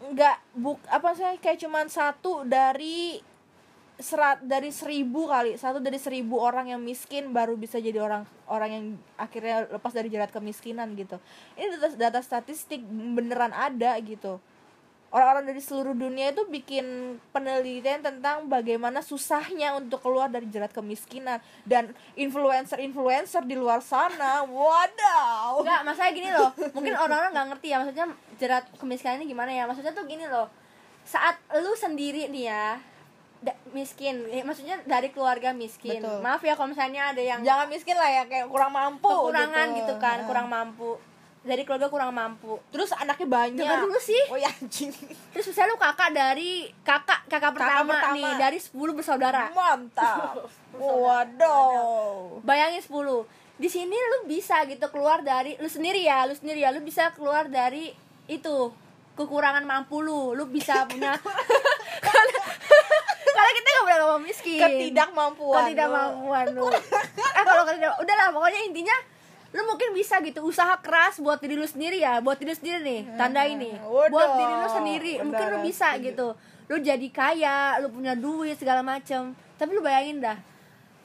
Enggak 0.00 0.36
buk 0.52 0.78
apa 0.86 1.08
sih 1.12 1.26
kayak 1.36 1.58
cuman 1.58 1.86
satu 1.86 2.42
dari 2.44 3.18
serat 3.98 4.38
dari 4.46 4.70
seribu 4.70 5.26
kali 5.26 5.58
satu 5.58 5.82
dari 5.82 5.98
seribu 5.98 6.38
orang 6.38 6.70
yang 6.70 6.78
miskin 6.78 7.34
baru 7.34 7.58
bisa 7.58 7.82
jadi 7.82 7.98
orang 7.98 8.22
orang 8.46 8.70
yang 8.70 8.84
akhirnya 9.18 9.66
lepas 9.74 9.90
dari 9.90 10.06
jerat 10.06 10.30
kemiskinan 10.30 10.94
gitu 10.94 11.18
ini 11.58 11.74
data, 11.74 11.98
data 11.98 12.20
statistik 12.22 12.78
beneran 12.88 13.50
ada 13.50 13.98
gitu 13.98 14.38
orang-orang 15.08 15.50
dari 15.50 15.60
seluruh 15.64 15.96
dunia 15.96 16.36
itu 16.36 16.44
bikin 16.46 17.16
penelitian 17.32 18.04
tentang 18.04 18.44
bagaimana 18.44 19.00
susahnya 19.00 19.72
untuk 19.74 20.04
keluar 20.04 20.28
dari 20.28 20.44
jerat 20.46 20.68
kemiskinan 20.70 21.40
dan 21.64 21.96
influencer-influencer 22.12 23.42
di 23.48 23.56
luar 23.56 23.80
sana 23.80 24.44
wadaw 24.44 25.64
Enggak, 25.64 25.80
masalah 25.88 26.12
gini 26.12 26.28
loh. 26.28 26.52
Mungkin 26.76 26.92
orang-orang 26.92 27.32
nggak 27.32 27.48
ngerti 27.56 27.66
ya 27.72 27.76
maksudnya 27.80 28.06
jerat 28.36 28.64
kemiskinan 28.76 29.24
ini 29.24 29.32
gimana 29.32 29.50
ya. 29.50 29.64
Maksudnya 29.64 29.96
tuh 29.96 30.04
gini 30.04 30.28
loh. 30.28 30.52
Saat 31.08 31.40
lu 31.56 31.72
sendiri 31.72 32.28
nih 32.28 32.52
ya 32.52 32.76
da- 33.40 33.54
miskin, 33.68 34.26
eh, 34.26 34.40
maksudnya 34.40 34.80
dari 34.82 35.08
keluarga 35.08 35.50
miskin. 35.52 35.98
Betul. 35.98 36.18
Maaf 36.18 36.40
ya 36.40 36.52
kalau 36.52 36.70
misalnya 36.70 37.10
ada 37.10 37.20
yang 37.20 37.40
jangan 37.40 37.66
miskin 37.66 37.94
lah 37.94 38.08
ya 38.08 38.22
kayak 38.24 38.46
kurang 38.46 38.70
mampu 38.70 39.06
kekurangan 39.06 39.66
gitu, 39.74 39.94
kan, 39.96 40.16
Nah. 40.16 40.26
kurang 40.26 40.46
mampu. 40.46 40.98
Dari 41.38 41.62
keluarga 41.62 41.86
kurang 41.86 42.12
mampu. 42.12 42.58
terus 42.68 42.90
anaknya 42.92 43.24
banyak 43.24 43.62
Dengar 43.62 43.80
dulu 43.80 43.96
sih. 43.96 44.18
oh 44.26 44.36
ya 44.36 44.50
anjing 44.50 44.90
Terus 45.32 45.46
misalnya 45.46 45.70
lu 45.70 45.78
kakak 45.78 46.10
dari 46.10 46.50
kakak 46.82 47.24
kakak 47.24 47.52
pertama, 47.52 47.88
pertama. 47.88 48.12
nih 48.12 48.30
dari 48.36 48.58
10 48.58 48.74
bersaudara. 48.92 49.48
mantap 49.50 50.44
waduh 50.76 52.42
Bayangin 52.42 52.82
10. 52.82 53.24
Di 53.56 53.66
sini 53.66 53.94
lu 53.94 54.28
bisa 54.28 54.62
gitu 54.64 54.86
keluar 54.88 55.18
dari 55.20 55.54
lu 55.56 55.66
sendiri 55.66 55.98
ya, 56.00 56.22
lu 56.22 56.32
sendiri 56.32 56.58
ya, 56.58 56.70
lu 56.70 56.78
bisa 56.80 57.10
keluar 57.10 57.46
dari 57.46 57.94
itu 58.26 58.70
kekurangan 59.14 59.62
mampu 59.62 59.98
lu, 59.98 60.30
lu 60.32 60.46
bisa 60.46 60.86
punya 60.86 61.14
karena 63.38 63.52
kita 63.54 63.68
nggak 63.70 63.84
boleh 63.86 63.98
ngomong 64.02 64.22
miskin. 64.26 64.58
ketidakmampuan 64.58 65.62
ketidakmampuan 65.62 66.44
lu. 66.50 66.66
eh 67.38 67.44
kalau 67.46 67.62
ketidak, 67.70 67.94
udahlah 68.02 68.26
pokoknya 68.34 68.60
intinya 68.66 68.96
lu 69.48 69.62
mungkin 69.64 69.96
bisa 69.96 70.20
gitu 70.20 70.44
usaha 70.44 70.76
keras 70.82 71.22
buat 71.22 71.38
diri 71.40 71.54
lu 71.54 71.64
sendiri 71.64 72.02
ya, 72.02 72.20
buat 72.20 72.36
diri 72.36 72.52
lu 72.52 72.58
sendiri 72.58 72.78
nih, 72.84 73.00
tanda 73.16 73.46
ini. 73.46 73.72
Waduh. 73.80 74.10
Buat 74.12 74.30
diri 74.36 74.54
lu 74.58 74.68
sendiri, 74.68 75.12
mungkin 75.24 75.46
lu 75.54 75.58
bisa 75.64 75.88
gitu. 76.02 76.36
Lu 76.68 76.76
jadi 76.82 77.08
kaya, 77.08 77.80
lu 77.80 77.88
punya 77.88 78.12
duit 78.12 78.60
segala 78.60 78.84
macem 78.84 79.32
Tapi 79.56 79.72
lu 79.72 79.80
bayangin 79.80 80.20
dah, 80.20 80.36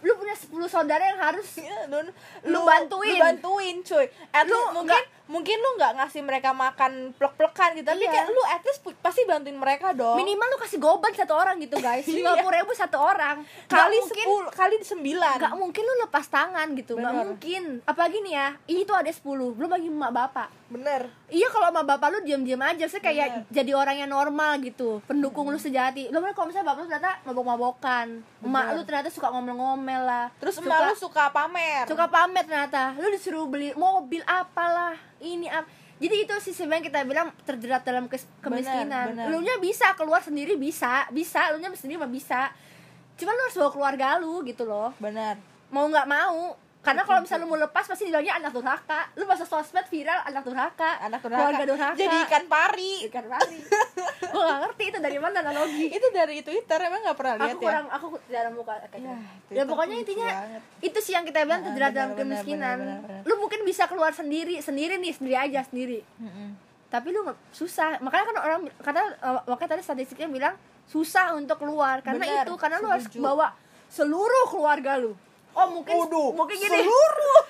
lu 0.03 0.13
punya 0.13 0.35
10 0.35 0.51
saudara 0.67 1.03
yang 1.05 1.17
harus 1.17 1.47
Iya, 1.63 1.87
lu, 1.87 1.99
Lu 2.45 2.59
bantuin. 2.61 3.15
lu 3.15 3.23
bantuin 3.23 3.75
cuy. 3.79 4.05
At 4.29 4.43
Lu 4.43 4.51
least 4.51 4.71
mungkin 4.73 4.91
nggak- 4.93 5.11
mungkin 5.25 5.55
lu 5.55 5.69
nggak 5.73 5.93
ngasih 5.95 6.21
mereka 6.21 6.51
makan 6.51 6.91
plek-plekan 7.13 7.69
gitu. 7.73 7.87
Tapi 7.87 7.99
Iya. 8.01 8.11
kayak 8.13 8.27
lu 8.27 8.41
at 8.45 8.61
least 8.61 8.81
pasti 8.99 9.23
bantuin 9.23 9.55
mereka 9.55 9.91
dong. 9.91 10.15
Minimal 10.15 10.45
lu 10.45 10.57
kasih 10.59 10.77
goban 10.77 11.11
satu 11.11 11.33
orang 11.33 11.55
gitu 11.57 11.79
guys. 11.79 12.03
Iya. 12.11 12.35
lima 12.35 12.51
ribu 12.53 12.71
satu 12.73 12.97
orang. 12.97 13.47
Kali 13.65 13.97
sepuluh 14.03 14.51
kali 14.51 14.75
sembilan. 14.79 15.39
nggak 15.39 15.55
mungkin 15.55 15.81
lu 15.81 15.93
lepas 16.01 16.25
tangan 16.27 16.67
gitu. 16.73 16.93
Nggak 16.93 17.07
Bener. 17.09 17.25
mungkin. 17.25 17.63
Apalagi 17.83 18.17
nih 18.19 18.33
ya 18.33 18.47
ini 18.65 18.81
tuh 18.83 18.95
ada 18.95 19.07
10 19.07 19.23
belum 19.53 19.69
bagi 19.69 19.87
emak 19.87 20.11
bapak. 20.11 20.49
Bener 20.67 21.05
iya 21.29 21.45
kalau 21.47 21.69
emak 21.69 21.85
bapak 21.87 22.07
lu 22.09 22.19
diam-diam 22.21 22.59
aja. 22.59 22.85
Sih 22.85 22.99
kayak 22.99 23.47
jadi 23.47 23.71
orang 23.71 23.95
yang 23.97 24.09
normal 24.09 24.59
gitu. 24.59 24.99
Pendukung 25.03 25.47
lu 25.47 25.57
sejati. 25.57 26.09
Lu 26.09 26.19
kalau 26.27 26.49
misalnya 26.49 26.67
bapak 26.67 26.79
lu 26.79 26.87
ternyata 26.87 27.13
mabok-mabokan. 27.23 28.07
Emak 28.41 28.63
Bener. 28.65 28.75
lu 28.75 28.81
ternyata 28.83 29.09
suka 29.09 29.29
ngomel-ngomel 29.29 29.92
lah 30.01 30.25
terus 30.41 30.57
suka, 30.57 30.69
emak 30.69 30.79
lu 30.89 30.95
suka 30.97 31.23
pamer. 31.29 31.85
Suka 31.85 32.05
pamer 32.09 32.43
ternyata. 32.47 32.97
Lu 32.97 33.07
disuruh 33.13 33.45
beli 33.45 33.75
mobil 33.77 34.25
apalah 34.25 34.97
ini 35.21 35.45
ap 35.51 35.69
jadi 36.01 36.25
itu 36.25 36.35
sih 36.41 36.51
sebenarnya 36.57 36.89
kita 36.89 36.99
bilang 37.05 37.29
terjerat 37.45 37.85
dalam 37.85 38.09
kes- 38.11 38.27
kemiskinan. 38.43 39.13
bener. 39.13 39.25
lu 39.29 39.39
nya 39.39 39.55
bisa 39.61 39.93
keluar 39.93 40.19
sendiri 40.19 40.57
bisa 40.57 41.07
bisa. 41.13 41.53
Lu 41.53 41.61
nya 41.61 41.69
sendiri 41.77 42.01
mah 42.01 42.11
bisa. 42.11 42.49
Cuman 43.15 43.33
lu 43.37 43.41
harus 43.45 43.57
bawa 43.61 43.71
keluarga 43.71 44.07
lu 44.17 44.41
gitu 44.43 44.65
loh. 44.65 44.91
Bener 44.97 45.53
mau 45.73 45.89
nggak 45.89 46.05
mau 46.05 46.53
karena 46.83 47.07
kalau 47.07 47.23
misalnya 47.23 47.47
lu 47.47 47.55
mau 47.55 47.59
lepas 47.63 47.87
pasti 47.87 48.11
bilangnya 48.11 48.43
anak 48.43 48.51
durhaka. 48.51 49.07
Lu 49.15 49.23
masuk 49.23 49.47
sosmed 49.47 49.87
viral 49.87 50.19
anak 50.27 50.43
durhaka. 50.43 50.99
Anak 50.99 51.23
keluarga 51.23 51.63
durhaka. 51.63 51.95
Durhaka 51.95 51.95
jadi 51.95 52.17
ikan 52.27 52.43
pari. 52.51 52.93
Ikan 53.07 53.25
pari. 53.31 53.59
Gue 54.19 54.43
gak 54.43 54.59
ngerti 54.67 54.83
itu 54.91 54.97
dari 54.99 55.17
mana 55.23 55.37
analogi. 55.39 55.87
Itu 55.97 56.07
dari 56.11 56.43
twitter 56.43 56.79
emang 56.83 57.07
nggak 57.07 57.15
pernah 57.15 57.35
lihat 57.39 57.55
aku 57.55 57.63
ya? 57.63 57.67
kurang 57.71 57.85
aku 57.87 58.05
jarang 58.27 58.53
buka 58.59 58.73
Ya, 58.73 58.87
kayaknya. 58.91 59.15
Ya 59.47 59.63
pokoknya 59.63 59.95
intinya 60.01 60.27
banget. 60.27 60.61
itu 60.83 60.99
sih 60.99 61.13
yang 61.15 61.23
kita 61.23 61.45
bilang 61.47 61.61
Nah, 61.63 61.67
terjerat 61.71 61.91
dalam 61.95 62.11
kemiskinan. 62.19 62.75
benar, 62.75 62.99
benar, 62.99 63.21
benar. 63.21 63.21
lu 63.29 63.33
mungkin 63.39 63.59
bisa 63.63 63.83
keluar 63.87 64.11
sendiri 64.11 64.59
sendiri 64.59 64.99
nih 64.99 65.13
sendiri 65.15 65.35
aja 65.39 65.61
sendiri. 65.63 65.99
Mm-mm. 66.19 66.49
tapi 66.91 67.09
lu 67.09 67.25
susah. 67.55 67.97
Makanya 68.03 68.25
kan 68.27 68.37
orang 68.43 68.59
karena 68.83 69.03
uh, 69.23 69.41
makanya 69.47 69.77
tadi 69.77 69.83
statistiknya 69.87 70.27
bilang 70.27 70.55
susah 70.85 71.31
untuk 71.33 71.61
keluar. 71.63 72.03
Karena 72.03 72.43
itu 72.43 72.53
karena 72.59 72.83
lu 72.83 72.89
harus 72.91 73.07
bawa 73.15 73.55
seluruh 73.87 74.51
keluarga 74.51 74.97
lu 74.99 75.13
oh 75.53 75.67
mungkin 75.69 75.93
Waduh, 75.95 76.29
mungkin 76.33 76.55
gini. 76.55 76.79
seluruh. 76.79 77.41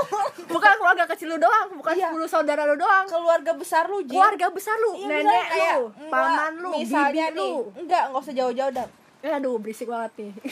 Bukan 0.52 0.72
keluarga 0.76 1.04
kecil 1.06 1.28
lu 1.28 1.38
doang 1.38 1.72
bukan 1.72 1.94
Iya. 1.94 2.12
10 2.12 2.28
saudara 2.28 2.62
lu 2.64 2.76
doang. 2.76 3.06
Keluarga 3.06 3.52
besar 3.52 3.86
lu 3.86 4.02
Jin. 4.02 4.12
keluarga 4.12 4.46
besar 4.48 4.76
lu 4.76 4.92
Iya, 4.94 5.06
nenek 5.08 5.46
kayak, 5.48 5.74
lu 5.74 5.86
enggak, 5.88 6.10
paman 6.12 6.52
lu 6.54 6.68
misalnya 6.74 7.24
bibi 7.26 7.34
nih, 7.34 7.48
lu. 7.48 7.52
enggak 7.74 8.02
nggak 8.06 8.20
usah 8.20 8.34
jauh-jauh 8.34 8.72
dah 8.72 8.86
eh 9.22 9.32
aduh 9.32 9.54
berisik 9.56 9.86
banget 9.86 10.12
nih. 10.18 10.32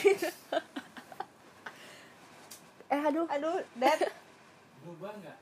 Eh 2.89 3.01
aduh. 3.01 3.23
Aduh 3.25 3.55
dad. 3.73 3.99
Berubah 4.81 5.11
nggak? 5.13 5.37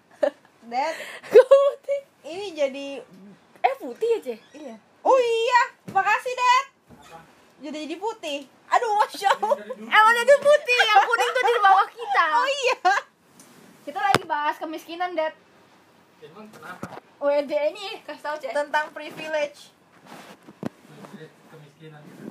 dad. 0.65 0.95
Putih. 1.31 2.01
Ini 2.23 2.47
jadi 2.53 2.87
eh 3.59 3.75
putih 3.75 4.07
ya 4.07 4.19
ceh 4.23 4.39
iya. 4.53 4.75
Oh 5.01 5.15
iya. 5.15 5.61
Makasih 5.89 6.33
dad. 6.35 6.65
Jadi 7.59 7.77
jadi 7.85 7.95
putih 7.97 8.39
aduh 8.69 8.91
masya 9.01 9.29
allah. 9.33 9.55
emang 9.77 10.13
jadi 10.13 10.35
putih 10.37 10.79
yang 10.85 11.01
kuning 11.03 11.31
tuh 11.33 11.43
di 11.43 11.55
bawah 11.59 11.87
kita. 11.89 12.25
Oh 12.37 12.47
iya. 12.47 12.93
Kita 13.83 13.99
lagi 13.99 14.23
bahas 14.29 14.55
kemiskinan 14.61 15.17
dad. 15.17 15.33
Emang 16.21 16.45
kenapa? 16.53 17.01
WD 17.19 17.51
ini 17.73 17.99
kasih 18.05 18.23
tau 18.23 18.35
ceh 18.37 18.51
tentang 18.53 18.93
privilege. 18.93 19.73
Kemiskinan. 21.49 22.01
Itu. 22.05 22.25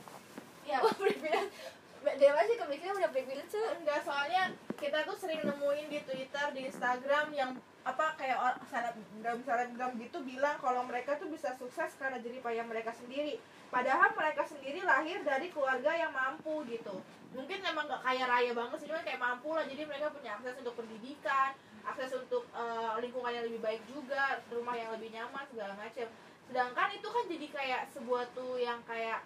ya 0.68 0.78
privilege 1.00 1.52
Dewa 1.98 2.40
sih 2.46 2.56
kemiskinan 2.56 2.94
udah 3.02 3.10
privilege 3.10 3.50
tuh 3.50 3.64
enggak 3.74 4.00
soalnya 4.06 4.54
kita 4.78 5.02
tuh 5.04 5.16
sering 5.18 5.42
nemuin 5.44 5.86
di 5.90 5.98
Twitter 6.06 6.46
di 6.54 6.70
Instagram 6.70 7.34
yang 7.34 7.50
apa 7.82 8.14
kayak 8.20 8.38
or- 8.38 8.60
selebgram 8.68 9.40
selebgram 9.42 9.92
gitu 9.98 10.20
bilang 10.22 10.56
kalau 10.62 10.84
mereka 10.86 11.16
tuh 11.18 11.28
bisa 11.28 11.52
sukses 11.58 11.96
karena 11.98 12.20
jerih 12.20 12.40
payah 12.44 12.64
mereka 12.64 12.92
sendiri 12.94 13.40
padahal 13.68 14.10
mereka 14.16 14.42
sendiri 14.48 14.80
lahir 14.84 15.20
dari 15.24 15.52
keluarga 15.52 15.92
yang 15.92 16.12
mampu 16.12 16.64
gitu. 16.68 17.00
Mungkin 17.36 17.60
emang 17.60 17.84
nggak 17.86 18.02
kaya 18.02 18.24
raya 18.24 18.52
banget 18.56 18.76
sih 18.80 18.88
cuma 18.88 19.04
kayak 19.04 19.20
mampu 19.20 19.52
lah. 19.52 19.64
Jadi 19.68 19.82
mereka 19.84 20.08
punya 20.12 20.36
akses 20.40 20.56
untuk 20.60 20.74
pendidikan 20.80 21.52
akses 21.88 22.12
untuk 22.20 22.44
eh, 22.52 22.94
lingkungan 23.00 23.32
yang 23.32 23.44
lebih 23.48 23.64
baik 23.64 23.82
juga 23.88 24.44
rumah 24.52 24.76
yang 24.76 24.92
lebih 24.92 25.08
nyaman 25.08 25.44
segala 25.48 25.72
macam 25.72 26.08
sedangkan 26.48 26.88
itu 26.96 27.08
kan 27.12 27.24
jadi 27.28 27.46
kayak 27.52 27.82
sebuah 27.92 28.24
tuh 28.32 28.56
yang 28.56 28.80
kayak 28.88 29.20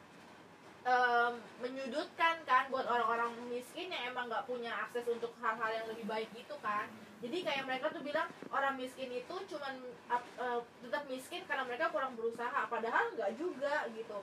em, 0.83 1.39
menyudutkan 1.63 2.43
kan 2.43 2.67
buat 2.67 2.83
orang-orang 2.83 3.31
miskin 3.47 3.95
yang 3.95 4.11
emang 4.11 4.27
nggak 4.27 4.43
punya 4.51 4.75
akses 4.75 5.07
untuk 5.07 5.31
hal-hal 5.39 5.71
yang 5.71 5.87
lebih 5.87 6.03
baik 6.11 6.27
gitu 6.35 6.59
kan 6.59 6.91
jadi 7.23 7.37
kayak 7.41 7.65
mereka 7.65 7.87
tuh 7.89 8.03
bilang 8.03 8.27
orang 8.51 8.75
miskin 8.75 9.09
itu 9.09 9.35
cuman 9.47 9.75
eh, 10.11 10.61
tetap 10.83 11.07
miskin 11.07 11.47
karena 11.47 11.63
mereka 11.63 11.89
kurang 11.89 12.13
berusaha 12.13 12.67
padahal 12.67 13.15
nggak 13.15 13.31
juga 13.35 13.87
gitu 13.89 14.19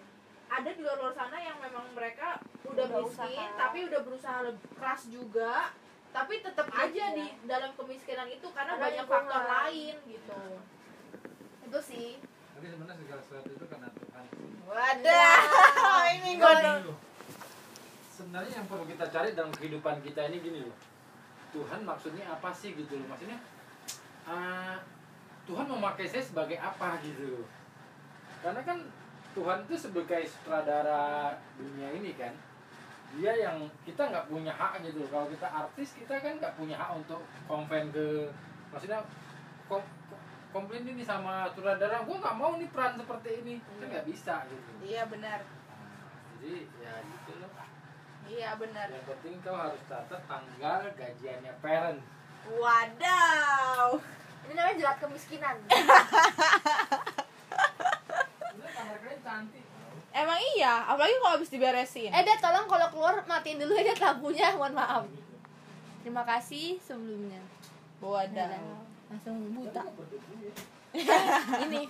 ada 0.49 0.65
di 0.67 0.81
luar 0.81 0.97
luar 0.97 1.13
sana 1.13 1.37
yang 1.37 1.57
memang 1.57 1.93
mereka 1.93 2.41
udah, 2.65 2.85
Udah 2.85 3.01
miskin 3.01 3.37
usaha. 3.39 3.55
tapi 3.55 3.79
udah 3.85 4.01
berusaha 4.01 4.37
lebih 4.43 4.67
keras 4.75 5.01
juga 5.07 5.71
tapi 6.09 6.41
tetap 6.41 6.67
aja 6.69 7.05
di 7.13 7.25
dalam 7.45 7.71
kemiskinan 7.77 8.25
itu 8.27 8.49
karena 8.49 8.73
Ada 8.73 8.81
banyak 8.81 9.05
faktor 9.05 9.43
lain 9.45 9.95
gitu 10.05 10.41
itu 11.63 11.79
sih 11.85 12.09
Tapi 12.51 12.65
sebenarnya 12.67 12.97
segala 12.97 13.21
sesuatu 13.23 13.49
itu 13.49 13.65
karena 13.69 13.87
Tuhan. 13.93 14.25
wadah 14.65 15.37
ini 16.17 16.31
Gini 16.33 16.41
gue. 16.83 16.93
Sebenarnya 18.11 18.51
yang 18.51 18.67
perlu 18.67 18.83
kita 18.83 19.05
cari 19.07 19.29
dalam 19.31 19.53
kehidupan 19.53 19.95
kita 20.03 20.27
ini 20.27 20.37
gini 20.41 20.59
loh. 20.67 20.75
Tuhan 21.49 21.81
maksudnya 21.81 22.25
apa 22.29 22.49
sih 22.51 22.73
gitu 22.73 22.99
loh? 22.99 23.07
Maksudnya 23.09 23.39
ah, 24.23 24.77
Tuhan 25.49 25.65
memakai 25.65 26.05
saya 26.05 26.21
sebagai 26.21 26.57
apa 26.57 27.01
gitu 27.01 27.41
loh. 27.41 27.47
Karena 28.39 28.61
kan 28.61 28.79
Tuhan 29.33 29.65
itu 29.65 29.75
sebagai 29.77 30.23
sutradara 30.25 31.33
dunia 31.57 31.89
ini 31.93 32.13
kan. 32.13 32.33
Dia 33.17 33.33
yang 33.33 33.65
kita 33.81 34.05
nggak 34.05 34.29
punya 34.29 34.53
hak 34.53 34.85
gitu 34.85 35.01
loh. 35.01 35.09
Kalau 35.09 35.27
kita 35.27 35.47
artis 35.49 35.97
kita 35.97 36.13
kan 36.17 36.37
nggak 36.37 36.53
punya 36.53 36.77
hak 36.77 36.93
untuk 36.93 37.21
konven 37.49 37.89
ke 37.89 38.29
maksudnya 38.69 39.01
kom, 39.65 39.81
kom- 40.09 40.21
komplain 40.53 40.85
ini 40.85 41.01
sama 41.01 41.49
sutradara 41.53 42.05
gue 42.05 42.17
nggak 42.17 42.37
mau 42.37 42.57
nih 42.57 42.69
peran 42.69 42.97
seperti 42.97 43.41
ini 43.41 43.53
kan 43.81 43.85
nggak 43.89 44.05
bisa 44.05 44.45
gitu 44.45 44.69
iya 44.85 45.05
benar 45.09 45.41
Nah, 45.45 46.37
jadi 46.41 46.65
ya 46.81 46.93
gitu 47.01 47.31
loh 47.41 47.49
iya 48.29 48.49
benar. 48.55 48.87
Yang 48.93 49.05
penting 49.09 49.35
kau 49.41 49.57
harus 49.57 49.81
catat 49.89 50.21
tanggal 50.29 50.81
gajiannya 50.93 51.53
parent. 51.59 51.99
Wadaw. 52.49 53.99
ini 54.47 54.53
namanya 54.57 54.75
jerat 54.77 54.97
kemiskinan. 55.01 55.55
Emang 60.09 60.39
iya? 60.57 60.89
Apalagi 60.89 61.15
kalau 61.21 61.33
habis 61.37 61.53
diberesin. 61.53 62.09
Eh 62.09 62.21
deh 62.25 62.37
tolong 62.41 62.65
kalau 62.65 62.87
keluar 62.89 63.21
matiin 63.29 63.61
dulu 63.61 63.77
aja 63.77 63.93
lampunya. 64.09 64.57
Mohon 64.57 64.73
maaf. 64.81 65.03
Terima 66.01 66.23
kasih 66.25 66.81
sebelumnya. 66.81 67.41
Wadah 68.01 68.57
langsung 69.09 69.53
buta. 69.53 69.83
Ini. 71.69 71.83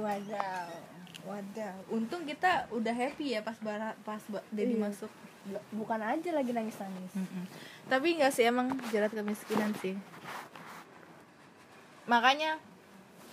Wadaw 0.00 0.96
wadah 1.26 1.74
untung 1.88 2.22
kita 2.22 2.70
udah 2.70 2.90
happy 2.92 3.34
ya 3.34 3.42
pas 3.42 3.58
bara 3.58 3.98
pas 4.00 4.22
ba- 4.26 4.46
Dedi 4.48 4.74
Iya. 4.74 4.82
masuk. 4.84 5.10
Bukan 5.70 6.00
aja 6.00 6.30
lagi 6.32 6.50
nangis 6.50 6.74
nangis 6.76 7.12
tapi 7.84 8.14
nggak 8.14 8.30
sih 8.30 8.42
emang 8.44 8.66
jerat 8.88 9.10
kemiskinan 9.10 9.70
sih. 9.76 9.94
Makanya 12.04 12.58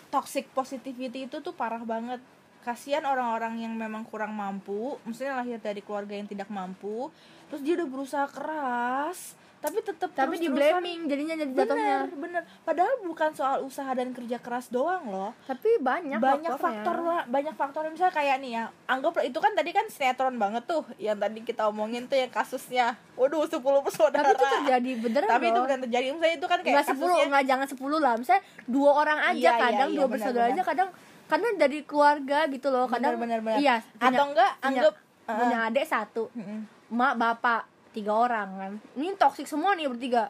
toxic 0.09 0.45
positivity 0.51 1.25
itu 1.25 1.37
tuh 1.39 1.51
parah 1.51 1.81
banget 1.83 2.21
kasihan 2.63 3.03
orang-orang 3.03 3.59
yang 3.61 3.73
memang 3.75 4.07
kurang 4.07 4.33
mampu 4.33 4.95
maksudnya 5.03 5.37
lahir 5.37 5.59
dari 5.59 5.83
keluarga 5.83 6.15
yang 6.15 6.25
tidak 6.25 6.47
mampu 6.47 7.11
terus 7.51 7.61
dia 7.61 7.75
udah 7.77 7.87
berusaha 7.91 8.27
keras 8.31 9.35
tapi 9.63 9.79
tetap 9.79 10.11
tapi 10.11 10.35
di 10.43 10.51
blaming 10.51 11.07
jadinya 11.07 11.39
jadi 11.39 11.51
jatuhnya. 11.55 11.97
Bener 12.03 12.19
bener. 12.19 12.43
Padahal 12.67 12.99
bukan 12.99 13.31
soal 13.31 13.63
usaha 13.63 13.87
dan 13.95 14.11
kerja 14.11 14.35
keras 14.43 14.67
doang 14.67 15.07
loh. 15.07 15.31
Tapi 15.47 15.79
banyak 15.79 16.19
banyak 16.19 16.59
faktor 16.59 16.99
lah 16.99 17.23
banyak 17.31 17.55
faktor. 17.55 17.87
Misalnya 17.87 18.11
kayak 18.11 18.43
nih 18.43 18.51
ya 18.59 18.63
anggap 18.91 19.23
itu 19.23 19.39
kan 19.39 19.55
tadi 19.55 19.71
kan 19.71 19.87
sinetron 19.87 20.35
banget 20.35 20.67
tuh 20.67 20.83
yang 20.99 21.15
tadi 21.15 21.47
kita 21.47 21.71
omongin 21.71 22.11
tuh 22.11 22.19
yang 22.19 22.27
kasusnya 22.27 22.99
waduh 23.15 23.47
10 23.47 23.63
bersaudara 23.63 24.35
tapi 24.35 24.35
itu 24.35 24.45
terjadi 24.59 24.91
beneran 24.99 25.29
tapi 25.31 25.45
itu 25.47 25.55
loh. 25.55 25.63
bukan 25.63 25.79
terjadi 25.87 26.05
misalnya 26.11 26.35
itu 26.35 26.47
kan 26.49 26.59
kayak 26.59 26.73
nggak 26.75 26.87
sepuluh 26.91 27.15
nggak 27.23 27.45
jangan 27.47 27.67
sepuluh 27.71 27.99
lah. 28.03 28.13
Misalnya 28.19 28.43
dua 28.67 28.91
orang 28.99 29.19
aja 29.31 29.39
Iya, 29.39 29.51
iya, 29.55 29.63
kadang 29.63 29.89
iya, 29.89 29.95
dua 29.95 30.07
benar, 30.11 30.13
bersaudara 30.19 30.45
aja 30.51 30.63
kadang 30.67 30.89
karena 31.25 31.47
dari 31.55 31.81
keluarga 31.81 32.45
gitu 32.47 32.67
loh 32.67 32.85
kadang 32.85 33.15
benar 33.15 33.39
benar 33.39 33.57
iya 33.57 33.79
punya- 33.93 34.07
atau 34.11 34.25
enggak 34.27 34.51
punya- 34.53 34.67
anggap 34.67 34.93
punya 35.23 35.57
adik 35.65 35.85
satu 35.85 36.23
Mm-mm. 36.31 36.59
mak 36.89 37.13
bapak 37.15 37.61
tiga 37.91 38.11
orang 38.11 38.49
kan 38.53 38.71
ini 38.93 39.13
toksik 39.13 39.45
semua 39.45 39.73
nih 39.73 39.87
bertiga 39.87 40.29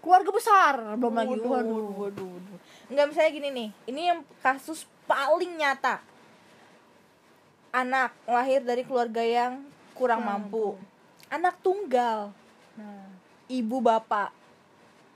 keluarga 0.00 0.30
besar 0.30 0.74
belum 0.94 1.14
lagi 1.14 1.32
Waduh, 1.34 1.48
waduh 1.48 1.78
waduh, 1.96 2.28
waduh. 2.28 2.58
Enggak 2.84 3.06
misalnya 3.08 3.32
gini 3.32 3.48
nih, 3.50 3.68
ini 3.86 4.02
yang 4.04 4.20
kasus 4.38 4.84
paling 5.04 5.56
nyata. 5.56 6.04
Anak 7.72 8.12
lahir 8.22 8.60
dari 8.60 8.84
keluarga 8.84 9.18
yang 9.18 9.64
kurang 9.96 10.20
Kurang 10.20 10.20
mampu. 10.22 10.76
Anak 11.26 11.56
tunggal, 11.58 12.30
nah 12.76 13.08
ibu 13.48 13.80
bapak. 13.80 14.30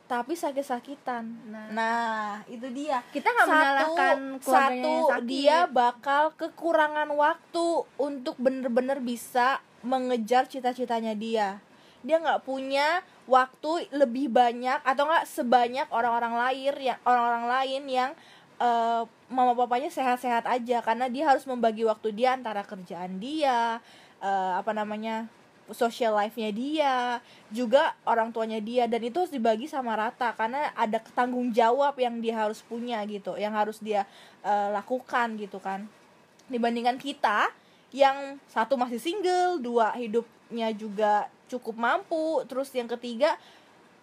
Tapi 0.08 0.32
sakit-sakitan. 0.32 1.24
Nah. 1.52 1.68
Nah, 1.68 2.28
itu 2.48 2.64
dia. 2.72 3.04
kita 3.12 3.28
nggak 3.28 3.46
menyalahkan 3.46 4.18
satu 4.40 4.94
sakit 5.12 5.28
dia 5.28 5.68
bakal 5.68 6.32
kekurangan 6.32 7.12
waktu 7.12 7.84
untuk 8.00 8.40
bener-bener 8.40 9.04
bisa 9.04 9.60
mengejar 9.84 10.48
cita-citanya 10.48 11.14
dia 11.14 11.62
dia 12.02 12.16
nggak 12.22 12.46
punya 12.46 13.02
waktu 13.26 13.90
lebih 13.90 14.30
banyak 14.30 14.78
atau 14.86 15.04
nggak 15.06 15.26
sebanyak 15.26 15.86
orang-orang 15.90 16.34
lain 16.38 16.74
yang 16.78 16.98
orang-orang 17.02 17.44
lain 17.50 17.82
yang 17.90 18.10
eh, 18.62 19.02
mama 19.28 19.52
papanya 19.58 19.90
sehat-sehat 19.90 20.46
aja 20.46 20.78
karena 20.80 21.10
dia 21.10 21.26
harus 21.26 21.44
membagi 21.44 21.82
waktu 21.82 22.14
dia 22.14 22.38
antara 22.38 22.62
kerjaan 22.62 23.18
dia 23.18 23.82
eh, 24.22 24.52
apa 24.54 24.70
namanya 24.70 25.26
social 25.72 26.16
life-nya 26.16 26.50
dia 26.52 26.94
juga 27.52 27.92
orang 28.08 28.32
tuanya 28.32 28.60
dia 28.60 28.88
dan 28.88 29.04
itu 29.04 29.16
harus 29.20 29.32
dibagi 29.32 29.68
sama 29.68 29.96
rata 29.96 30.32
karena 30.32 30.72
ada 30.72 31.00
tanggung 31.12 31.52
jawab 31.52 31.96
yang 32.00 32.20
dia 32.20 32.36
harus 32.36 32.64
punya 32.64 33.00
gitu 33.04 33.36
yang 33.36 33.52
harus 33.52 33.80
dia 33.80 34.08
eh, 34.44 34.68
lakukan 34.72 35.36
gitu 35.36 35.60
kan 35.60 35.84
dibandingkan 36.48 36.96
kita 36.96 37.52
yang 37.92 38.36
satu 38.48 38.76
masih 38.76 39.00
single 39.00 39.60
dua 39.60 39.92
hidupnya 39.96 40.72
juga 40.76 41.28
cukup 41.48 41.76
mampu 41.76 42.44
terus 42.44 42.68
yang 42.76 42.88
ketiga 42.88 43.36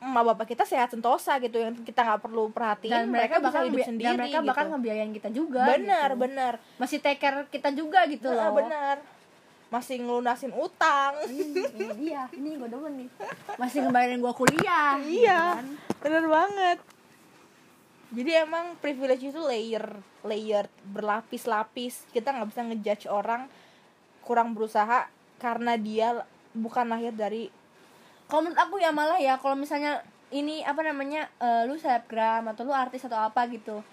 emak 0.01 0.24
bapak 0.34 0.53
kita 0.53 0.63
sehat 0.67 0.93
sentosa 0.93 1.38
gitu 1.41 1.57
yang 1.57 1.74
kita 1.81 2.05
nggak 2.05 2.22
perlu 2.22 2.53
perhatiin 2.53 2.93
dan 2.93 3.10
mereka, 3.10 3.41
bisa 3.41 3.48
bakal 3.50 3.62
hidup 3.65 3.79
sendiri 3.88 4.05
dan 4.05 4.17
mereka 4.22 4.38
gitu. 4.38 4.50
bakal 4.53 4.65
ngebiayain 4.75 5.12
kita 5.17 5.29
juga 5.34 5.63
benar 5.65 6.10
gitu. 6.13 6.22
benar 6.22 6.53
masih 6.77 6.98
take 7.01 7.17
care 7.22 7.48
kita 7.50 7.69
juga 7.74 8.05
gitu 8.05 8.29
Nah, 8.29 8.38
loh 8.38 8.51
benar 8.62 8.95
masih 9.73 10.01
ngelunasin 10.01 10.54
utang. 10.54 11.15
Ini 11.25 11.93
dia 11.97 12.30
ini 12.36 12.56
gue 12.58 12.69
demen 12.69 13.06
nih. 13.06 13.10
Masih 13.58 13.86
ngebayarin 13.86 14.21
gue 14.21 14.34
kuliah 14.34 14.97
iya 15.04 15.60
kan? 15.60 15.67
bener 16.01 16.25
banget. 16.30 16.80
Jadi 18.15 18.32
emang 18.38 18.78
privilege 18.80 19.25
itu 19.28 19.41
layer 19.41 19.86
layer 20.23 20.69
berlapis-lapis. 20.89 22.08
Kita 22.13 22.32
nggak 22.32 22.49
bisa 22.49 22.62
ngejudge 22.63 23.06
orang 23.10 23.49
kurang 24.25 24.58
berusaha 24.58 25.06
karena 25.38 25.78
dia 25.78 26.25
bukan 26.56 26.88
lahir 26.88 27.12
dari 27.12 27.51
kalau 28.25 28.49
menurut 28.49 28.58
aku 28.58 28.75
ya 28.82 28.89
malah 28.89 29.21
ya 29.21 29.38
kalau 29.38 29.54
misalnya 29.54 30.01
ini 30.34 30.65
apa 30.65 30.82
namanya 30.82 31.30
eh, 31.38 31.69
lu 31.69 31.78
selebgram 31.78 32.49
atau 32.49 32.65
lu 32.65 32.73
artis 32.73 33.06
atau 33.06 33.19
apa 33.21 33.45
gitu 33.54 33.86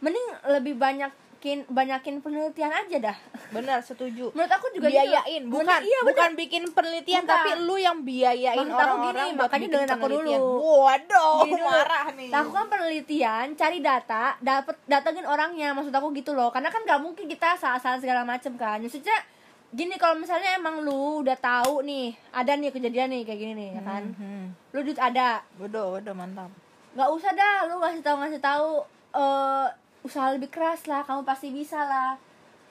mending 0.00 0.26
lebih 0.56 0.74
banyakin 0.80 1.68
banyakin 1.68 2.24
penelitian 2.24 2.72
aja 2.72 3.12
dah 3.12 3.18
benar 3.54 3.78
setuju. 3.80 4.24
Menurut 4.30 4.50
aku 4.50 4.66
juga 4.70 4.86
gitu. 4.86 4.98
biayain 4.98 5.42
bukan 5.44 5.64
Mending- 5.64 5.86
iya, 5.86 5.98
bukan 6.02 6.30
bikin 6.34 6.62
penelitian 6.68 7.22
Bukan. 7.22 7.30
tapi 7.30 7.50
lu 7.60 7.76
yang 7.76 7.98
biayain 8.00 8.58
Maksud 8.58 8.68
aku 8.68 8.80
orang-orang 8.80 9.14
gini, 9.24 9.30
buat 9.32 9.42
makanya 9.44 9.66
dengerin 9.70 9.90
aku 9.90 10.06
dulu. 10.08 10.32
waduh 10.80 11.34
Gini. 11.40 11.52
dulu. 11.52 11.64
marah 11.64 12.06
nih. 12.12 12.28
Lakukan 12.28 12.64
penelitian 12.68 13.46
cari 13.54 13.78
data 13.80 14.24
dapat 14.38 14.76
datengin 14.84 15.24
orangnya 15.24 15.68
maksud 15.70 15.90
aku 15.90 16.08
gitu 16.12 16.30
loh. 16.30 16.50
Karena 16.50 16.68
kan 16.68 16.82
gak 16.82 16.98
mungkin 16.98 17.24
kita 17.24 17.54
salah-salah 17.54 17.96
segala 17.96 18.22
macem 18.22 18.52
kan. 18.54 18.76
Maksudnya 18.76 19.14
gini 19.70 19.94
kalau 19.94 20.14
misalnya 20.14 20.54
emang 20.54 20.80
lu 20.80 21.20
udah 21.20 21.34
tahu 21.34 21.82
nih 21.82 22.12
ada 22.30 22.52
nih 22.52 22.70
kejadian 22.70 23.10
nih 23.10 23.22
kayak 23.22 23.38
gini 23.40 23.52
nih 23.54 23.68
ya 23.72 23.82
kan? 23.82 24.02
Hmm, 24.12 24.44
lu 24.70 24.82
duit 24.82 24.98
ada. 24.98 25.42
Waduh 25.56 25.94
waduh 25.94 26.12
mantap. 26.12 26.50
Nggak 26.92 27.10
usah 27.10 27.32
dah 27.32 27.56
lu 27.64 27.78
ngasih 27.78 28.00
tahu 28.00 28.16
ngasih 28.18 28.38
tahu 28.38 28.68
eh 29.12 29.66
usaha 30.00 30.30
lebih 30.30 30.46
keras 30.48 30.84
lah 30.84 31.00
kamu 31.00 31.22
pasti 31.22 31.48
bisa 31.48 31.80
lah 31.80 32.14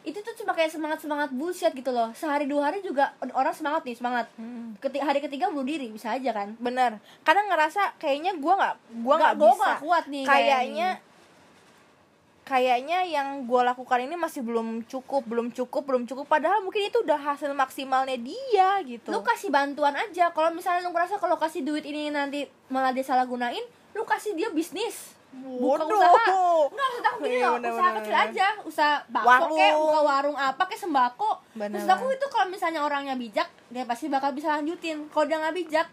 itu 0.03 0.19
tuh 0.19 0.35
cuma 0.43 0.51
kayak 0.51 0.67
semangat 0.67 0.99
semangat 0.99 1.29
bullshit 1.31 1.71
gitu 1.71 1.91
loh. 1.95 2.11
Sehari 2.11 2.43
dua 2.43 2.71
hari 2.71 2.83
juga 2.83 3.15
orang 3.31 3.55
semangat 3.55 3.87
nih 3.87 3.95
semangat. 3.95 4.27
Hmm. 4.35 4.75
Keti 4.83 4.99
hari 4.99 5.23
ketiga 5.23 5.47
bunuh 5.47 5.63
diri 5.63 5.87
bisa 5.87 6.11
aja 6.11 6.35
kan? 6.35 6.59
Bener. 6.59 6.99
Karena 7.23 7.47
ngerasa 7.47 7.95
kayaknya 7.97 8.35
gua 8.35 8.53
nggak 8.59 8.75
gua 8.99 9.15
nggak 9.19 9.35
bisa. 9.39 9.55
nggak 9.55 9.79
kuat 9.79 10.05
nih 10.11 10.23
kayaknya 10.27 10.89
kayak 10.99 11.11
kayaknya 12.43 12.99
yang 13.07 13.47
gua 13.47 13.71
lakukan 13.71 14.03
ini 14.03 14.19
masih 14.19 14.43
belum 14.43 14.83
cukup 14.83 15.23
belum 15.23 15.55
cukup 15.55 15.83
belum 15.87 16.03
cukup. 16.03 16.27
Padahal 16.27 16.59
mungkin 16.59 16.83
itu 16.91 16.99
udah 16.99 17.17
hasil 17.17 17.55
maksimalnya 17.55 18.19
dia 18.19 18.83
gitu. 18.83 19.07
Lu 19.07 19.23
kasih 19.23 19.47
bantuan 19.47 19.95
aja. 19.95 20.35
Kalau 20.35 20.51
misalnya 20.51 20.83
lu 20.83 20.91
ngerasa 20.91 21.15
kalau 21.23 21.39
kasih 21.39 21.63
duit 21.63 21.87
ini 21.87 22.11
nanti 22.11 22.43
malah 22.67 22.91
dia 22.91 23.07
salah 23.07 23.23
gunain 23.23 23.63
lu 23.93 24.03
kasih 24.03 24.33
dia 24.33 24.49
bisnis 24.49 25.13
buka 25.33 25.83
usaha. 25.83 26.25
Nggak 26.65 26.85
maksud 26.85 27.03
aku 27.03 27.17
gini 27.19 27.35
Iya, 27.35 27.47
loh. 27.47 27.57
usaha 27.57 27.73
bener, 27.83 27.97
kecil 27.97 28.13
bener. 28.13 28.25
aja. 28.29 28.47
Usaha 28.63 28.95
bakso 29.07 29.45
kayak 29.51 29.75
buka 29.75 29.99
warung 30.01 30.37
apa 30.37 30.63
kayak 30.63 30.81
sembako. 30.81 31.31
Bener, 31.53 31.73
maksud 31.73 31.89
aku 31.89 32.05
itu 32.09 32.25
kalau 32.27 32.47
misalnya 32.47 32.81
orangnya 32.81 33.15
bijak 33.15 33.49
dia 33.67 33.83
pasti 33.83 34.05
bakal 34.07 34.31
bisa 34.31 34.47
lanjutin. 34.51 35.09
Kalau 35.09 35.25
dia 35.25 35.37
nggak 35.37 35.55
bijak 35.55 35.87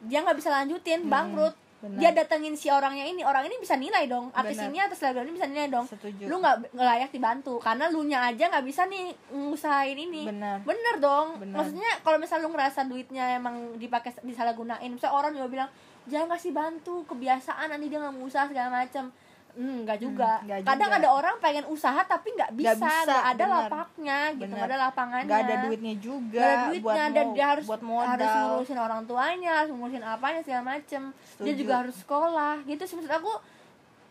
dia 0.00 0.18
nggak 0.20 0.36
bisa 0.36 0.50
lanjutin 0.50 1.06
bangkrut. 1.06 1.54
Hmm, 1.80 1.96
bener. 1.96 1.98
dia 1.98 2.10
datengin 2.12 2.52
si 2.52 2.68
orangnya 2.68 3.04
ini. 3.04 3.24
Orang 3.24 3.40
ini 3.42 3.56
bisa 3.56 3.72
nilai 3.72 4.04
dong. 4.04 4.28
Artis 4.30 4.60
Bener. 4.60 4.68
ini 4.68 4.78
atau 4.80 4.92
selebgram 4.92 5.24
ini 5.24 5.32
bisa 5.32 5.48
nilai 5.48 5.68
dong. 5.68 5.86
Setuju. 5.88 6.28
lu 6.28 6.36
nggak 6.36 6.56
layak 6.72 7.08
dibantu. 7.08 7.56
Karena 7.56 7.88
lu 7.88 8.04
nya 8.04 8.20
aja 8.22 8.52
nggak 8.52 8.64
bisa 8.64 8.84
nih 8.84 9.08
ngusahain 9.32 9.96
ini. 9.96 10.28
Bener. 10.28 10.60
bener 10.60 10.94
dong. 10.98 11.40
Bener. 11.40 11.56
maksudnya 11.56 11.90
kalau 12.00 12.20
misalnya 12.20 12.44
lu 12.44 12.52
ngerasa 12.52 12.80
duitnya 12.84 13.24
emang 13.34 13.80
dipakai 13.80 14.12
disalahgunain. 14.20 14.92
Misalnya 14.92 15.14
orang 15.14 15.32
juga 15.32 15.48
bilang 15.48 15.70
jangan 16.10 16.28
kasih 16.30 16.50
bantu 16.50 17.06
kebiasaan 17.06 17.70
nanti 17.70 17.86
dia 17.86 17.98
nggak 17.98 18.12
mau 18.12 18.26
usaha 18.26 18.44
segala 18.44 18.82
macam 18.82 19.06
Hmm, 19.50 19.82
nggak 19.82 19.98
juga. 19.98 20.38
Hmm, 20.46 20.62
Kadang 20.62 20.78
juga. 20.88 20.98
ada 21.02 21.08
orang 21.10 21.34
pengen 21.42 21.66
usaha 21.66 21.98
tapi 22.06 22.30
nggak 22.30 22.54
bisa, 22.54 22.86
Nggak 23.02 23.24
ada 23.26 23.34
bener. 23.42 23.50
lapaknya 23.58 24.18
gitu, 24.30 24.46
nggak 24.46 24.68
ada 24.70 24.78
lapangannya. 24.78 25.26
nggak 25.26 25.42
ada 25.42 25.54
duitnya 25.66 25.94
juga 25.98 26.38
Nggak 26.38 26.46
ada 26.46 26.62
duitnya 26.62 26.86
buat 27.02 27.10
dan 27.10 27.26
dia 27.34 27.46
harus 27.50 27.66
buat 27.66 27.82
modal 27.82 28.14
harus 28.14 28.30
ngurusin 28.46 28.78
orang 28.78 29.02
tuanya, 29.10 29.52
harus 29.58 29.70
ngurusin 29.74 30.04
apanya 30.06 30.40
segala 30.40 30.62
macem. 30.68 31.02
Dia 31.10 31.26
Setuju. 31.34 31.58
juga 31.58 31.74
harus 31.82 31.96
sekolah. 31.98 32.54
Gitu 32.62 32.82
sih 32.86 32.94
maksud 32.94 33.10
aku 33.10 33.32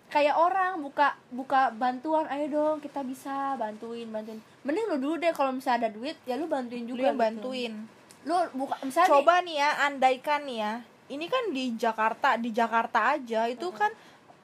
kayak 0.09 0.35
orang 0.35 0.71
buka 0.81 1.07
buka 1.29 1.71
bantuan 1.71 2.27
ayo 2.27 2.45
dong 2.49 2.75
kita 2.81 2.99
bisa 2.99 3.53
bantuin 3.55 4.09
bantuin 4.09 4.41
mending 4.59 4.85
lu 4.89 4.97
dulu 4.97 5.15
deh 5.15 5.31
kalau 5.31 5.53
misalnya 5.53 5.85
ada 5.85 5.89
duit 5.93 6.17
ya 6.25 6.33
lu 6.33 6.49
bantuin 6.49 6.83
lu 6.83 6.89
juga 6.89 6.99
yang 7.05 7.15
gitu. 7.15 7.23
bantuin 7.23 7.73
lu 8.25 8.35
buka 8.51 8.75
misalnya 8.81 9.05
nih, 9.05 9.13
coba 9.15 9.33
nih 9.39 9.55
ya 9.55 9.69
andaikan 9.85 10.41
nih 10.43 10.57
ya 10.59 10.73
ini 11.09 11.25
kan 11.25 11.49
di 11.49 11.73
Jakarta 11.73 12.37
di 12.37 12.53
Jakarta 12.53 13.17
aja 13.17 13.49
itu 13.49 13.69
kan 13.73 13.89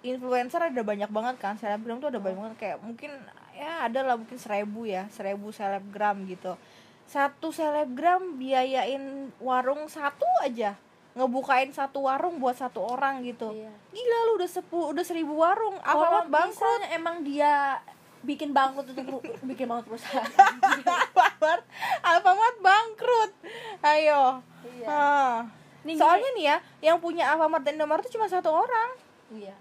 influencer 0.05 0.61
ada 0.61 0.81
banyak 0.81 1.09
banget 1.09 1.35
kan 1.41 1.53
selebgram 1.57 1.97
tuh 1.97 2.09
ada 2.13 2.21
banyak 2.21 2.37
banget 2.37 2.57
kayak 2.61 2.77
mungkin 2.81 3.11
ya 3.55 3.87
ada 3.87 4.05
lah 4.05 4.15
mungkin 4.17 4.37
seribu 4.37 4.85
ya 4.85 5.09
seribu 5.09 5.49
selebgram 5.49 6.25
gitu. 6.29 6.57
Satu 7.05 7.53
selebgram 7.53 8.37
biayain 8.41 9.29
warung 9.37 9.85
satu 9.89 10.25
aja 10.41 10.77
ngebukain 11.15 11.71
satu 11.71 12.11
warung 12.11 12.43
buat 12.43 12.59
satu 12.59 12.83
orang 12.83 13.23
gitu. 13.23 13.55
Iya. 13.55 13.71
gila 13.95 14.17
lu 14.27 14.31
udah 14.35 14.49
sepuluh 14.51 14.91
udah 14.91 15.05
seribu 15.07 15.39
warung 15.39 15.79
apa 15.79 15.95
kalau 15.95 16.21
bangkrut. 16.27 16.81
emang 16.91 17.23
dia 17.23 17.79
bikin 18.25 18.51
bangkrut 18.51 18.91
untuk 18.91 19.23
bikin 19.49 19.65
bangkrut 19.69 19.95
perusahaan. 19.95 20.27
Alfamart 20.83 21.63
Alfamart 22.03 22.57
bangkrut. 22.59 23.31
Ayo. 23.79 24.43
Iya. 24.75 24.87
Ah. 24.91 25.35
Nih, 25.85 25.95
soalnya 25.95 26.29
nih 26.33 26.45
ya 26.49 26.57
yang 26.91 26.97
punya 26.97 27.29
Alfamart 27.29 27.61
dan 27.61 27.77
Indomaret 27.77 28.03
itu 28.05 28.17
cuma 28.17 28.25
satu 28.25 28.49
orang. 28.49 28.97
Iya. 29.29 29.55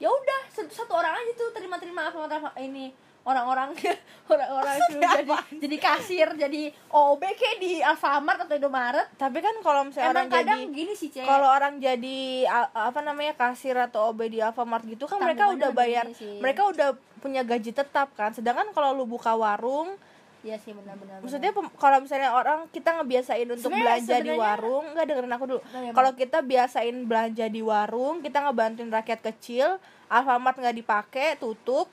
Ya 0.00 0.08
udah 0.10 0.40
satu, 0.50 0.70
satu 0.74 0.92
orang 0.98 1.14
aja 1.14 1.32
tuh 1.38 1.54
terima 1.54 1.78
terima 1.78 2.08
apa 2.10 2.26
apa 2.26 2.50
ini 2.58 2.90
orang-orang 3.20 3.76
orang-orang 4.32 4.74
itu 4.80 4.96
jadi 4.96 5.32
jadi 5.60 5.76
kasir 5.76 6.28
jadi 6.40 6.62
OB 6.88 7.22
kayak 7.36 7.56
di 7.60 7.84
Alfamart 7.84 8.48
atau 8.48 8.56
Indomaret 8.56 9.12
tapi 9.20 9.44
kan 9.44 9.52
kalau 9.60 9.84
misalnya 9.84 10.08
emang 10.08 10.24
orang 10.24 10.28
kadang 10.32 10.60
jadi 10.64 10.72
gini 10.72 10.92
sih 10.96 11.12
cek. 11.12 11.28
kalau 11.28 11.52
orang 11.52 11.76
jadi 11.76 12.48
apa 12.72 13.00
namanya 13.04 13.36
kasir 13.36 13.76
atau 13.76 14.16
OB 14.16 14.24
di 14.32 14.40
Alfamart 14.40 14.88
gitu 14.88 15.04
kan 15.04 15.20
mereka 15.20 15.52
udah 15.52 15.70
bayar 15.76 16.08
mereka 16.40 16.64
udah 16.72 16.96
punya 17.20 17.44
gaji 17.44 17.70
tetap 17.70 18.10
kan. 18.16 18.32
Sedangkan 18.32 18.72
kalau 18.72 18.96
lu 18.96 19.04
buka 19.04 19.36
warung 19.36 19.94
Iya 20.40 20.56
sih 20.56 20.72
benar-benar 20.72 21.20
maksudnya 21.20 21.50
kalau 21.76 21.98
misalnya 22.00 22.32
orang 22.32 22.64
kita 22.68 22.96
ngebiasain 22.96 23.44
untuk 23.44 23.68
Sebenarnya- 23.68 24.00
belanja 24.00 24.08
di 24.08 24.16
sebenarnya- 24.26 24.40
warung 24.40 24.84
nggak 24.90 25.06
dengerin 25.06 25.32
aku 25.32 25.44
dulu. 25.46 25.60
Nah, 25.62 25.80
ya, 25.82 25.92
kalau 25.92 26.10
kita 26.14 26.38
biasain 26.40 26.96
belanja 27.04 27.46
di 27.46 27.60
warung 27.60 28.16
kita 28.18 28.38
ngebantuin 28.40 28.88
rakyat 28.88 29.20
kecil 29.22 29.76
Alfamart 30.06 30.56
nggak 30.56 30.76
dipakai 30.76 31.28
tutup. 31.36 31.92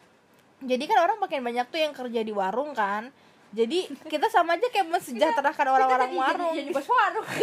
Jadi 0.60 0.83
kan 0.86 0.97
orang 0.99 1.17
makin 1.17 1.43
banyak 1.43 1.67
tuh 1.67 1.77
yang 1.77 1.91
kerja 1.91 2.19
di 2.19 2.31
warung 2.31 2.71
kan. 2.71 3.12
Jadi 3.49 3.86
kita 4.12 4.27
sama 4.27 4.55
aja 4.55 4.65
kayak 4.65 4.88
mensejahterakan 4.88 5.67
orang-orang 5.69 6.12
warung. 6.13 6.51
jadi, 6.51 6.63
jadi 6.63 6.71
bos 6.71 6.88
warung. 6.88 7.27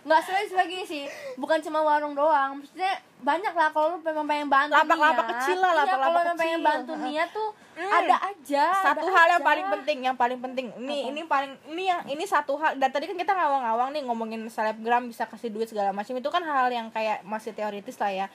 Nggak 0.00 0.20
sebenarnya 0.22 0.48
sebagai 0.48 0.80
sih. 0.84 1.04
Bukan 1.34 1.58
cuma 1.60 1.80
warung 1.80 2.12
doang. 2.12 2.58
Maksudnya 2.58 2.92
banyak 3.20 3.52
lah 3.52 3.68
kalau 3.68 3.86
lu 3.92 3.98
memang 4.00 4.24
pengen 4.24 4.48
bantu 4.48 4.74
Lapak-lapak 4.74 5.26
kecil 5.28 5.58
lah, 5.58 5.70
Iya, 5.70 5.78
lapak-lapak 5.78 5.98
kalau 6.04 6.18
memang 6.24 6.36
pengen 6.36 6.54
kecil. 6.56 6.68
bantu 6.68 6.92
niat 7.00 7.28
tuh 7.30 7.48
Hmm. 7.78 7.94
ada 8.02 8.16
aja 8.34 8.64
satu 8.90 9.06
ada 9.06 9.14
hal 9.14 9.26
yang 9.38 9.42
aja. 9.42 9.48
paling 9.54 9.66
penting 9.70 9.98
yang 10.02 10.16
paling 10.18 10.40
penting. 10.42 10.66
Ini 10.74 11.14
ini 11.14 11.20
paling 11.22 11.54
ini 11.70 11.82
yang 11.86 12.02
ini 12.10 12.24
satu 12.26 12.58
hal. 12.58 12.74
Dan 12.74 12.90
tadi 12.90 13.06
kan 13.06 13.14
kita 13.14 13.32
ngawang-ngawang 13.38 13.94
nih 13.94 14.02
ngomongin 14.02 14.42
selebgram 14.50 15.06
bisa 15.06 15.30
kasih 15.30 15.54
duit 15.54 15.70
segala 15.70 15.94
macam 15.94 16.18
itu 16.18 16.28
kan 16.28 16.42
hal 16.42 16.68
yang 16.74 16.90
kayak 16.90 17.22
masih 17.22 17.54
teoritis 17.54 17.94
lah 18.02 18.10
ya. 18.10 18.26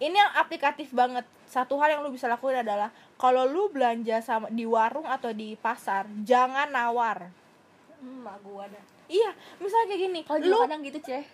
Ini 0.00 0.16
yang 0.16 0.32
aplikatif 0.40 0.92
banget. 0.96 1.28
Satu 1.44 1.76
hal 1.76 1.92
yang 1.92 2.00
lu 2.00 2.08
bisa 2.08 2.24
lakuin 2.24 2.64
adalah 2.64 2.88
kalau 3.20 3.44
lu 3.44 3.68
belanja 3.68 4.24
sama 4.24 4.48
di 4.48 4.64
warung 4.64 5.04
atau 5.04 5.28
di 5.36 5.60
pasar 5.60 6.08
jangan 6.24 6.72
nawar. 6.72 7.28
Hmm, 8.00 8.24
gua 8.44 8.64
dah 8.68 8.96
iya 9.06 9.30
misalnya 9.62 9.86
kayak 9.94 10.02
gini 10.02 10.20
kalau 10.26 10.38
lu 10.42 10.56
kadang 10.66 10.82
gitu 10.82 10.98
ceh 11.02 11.24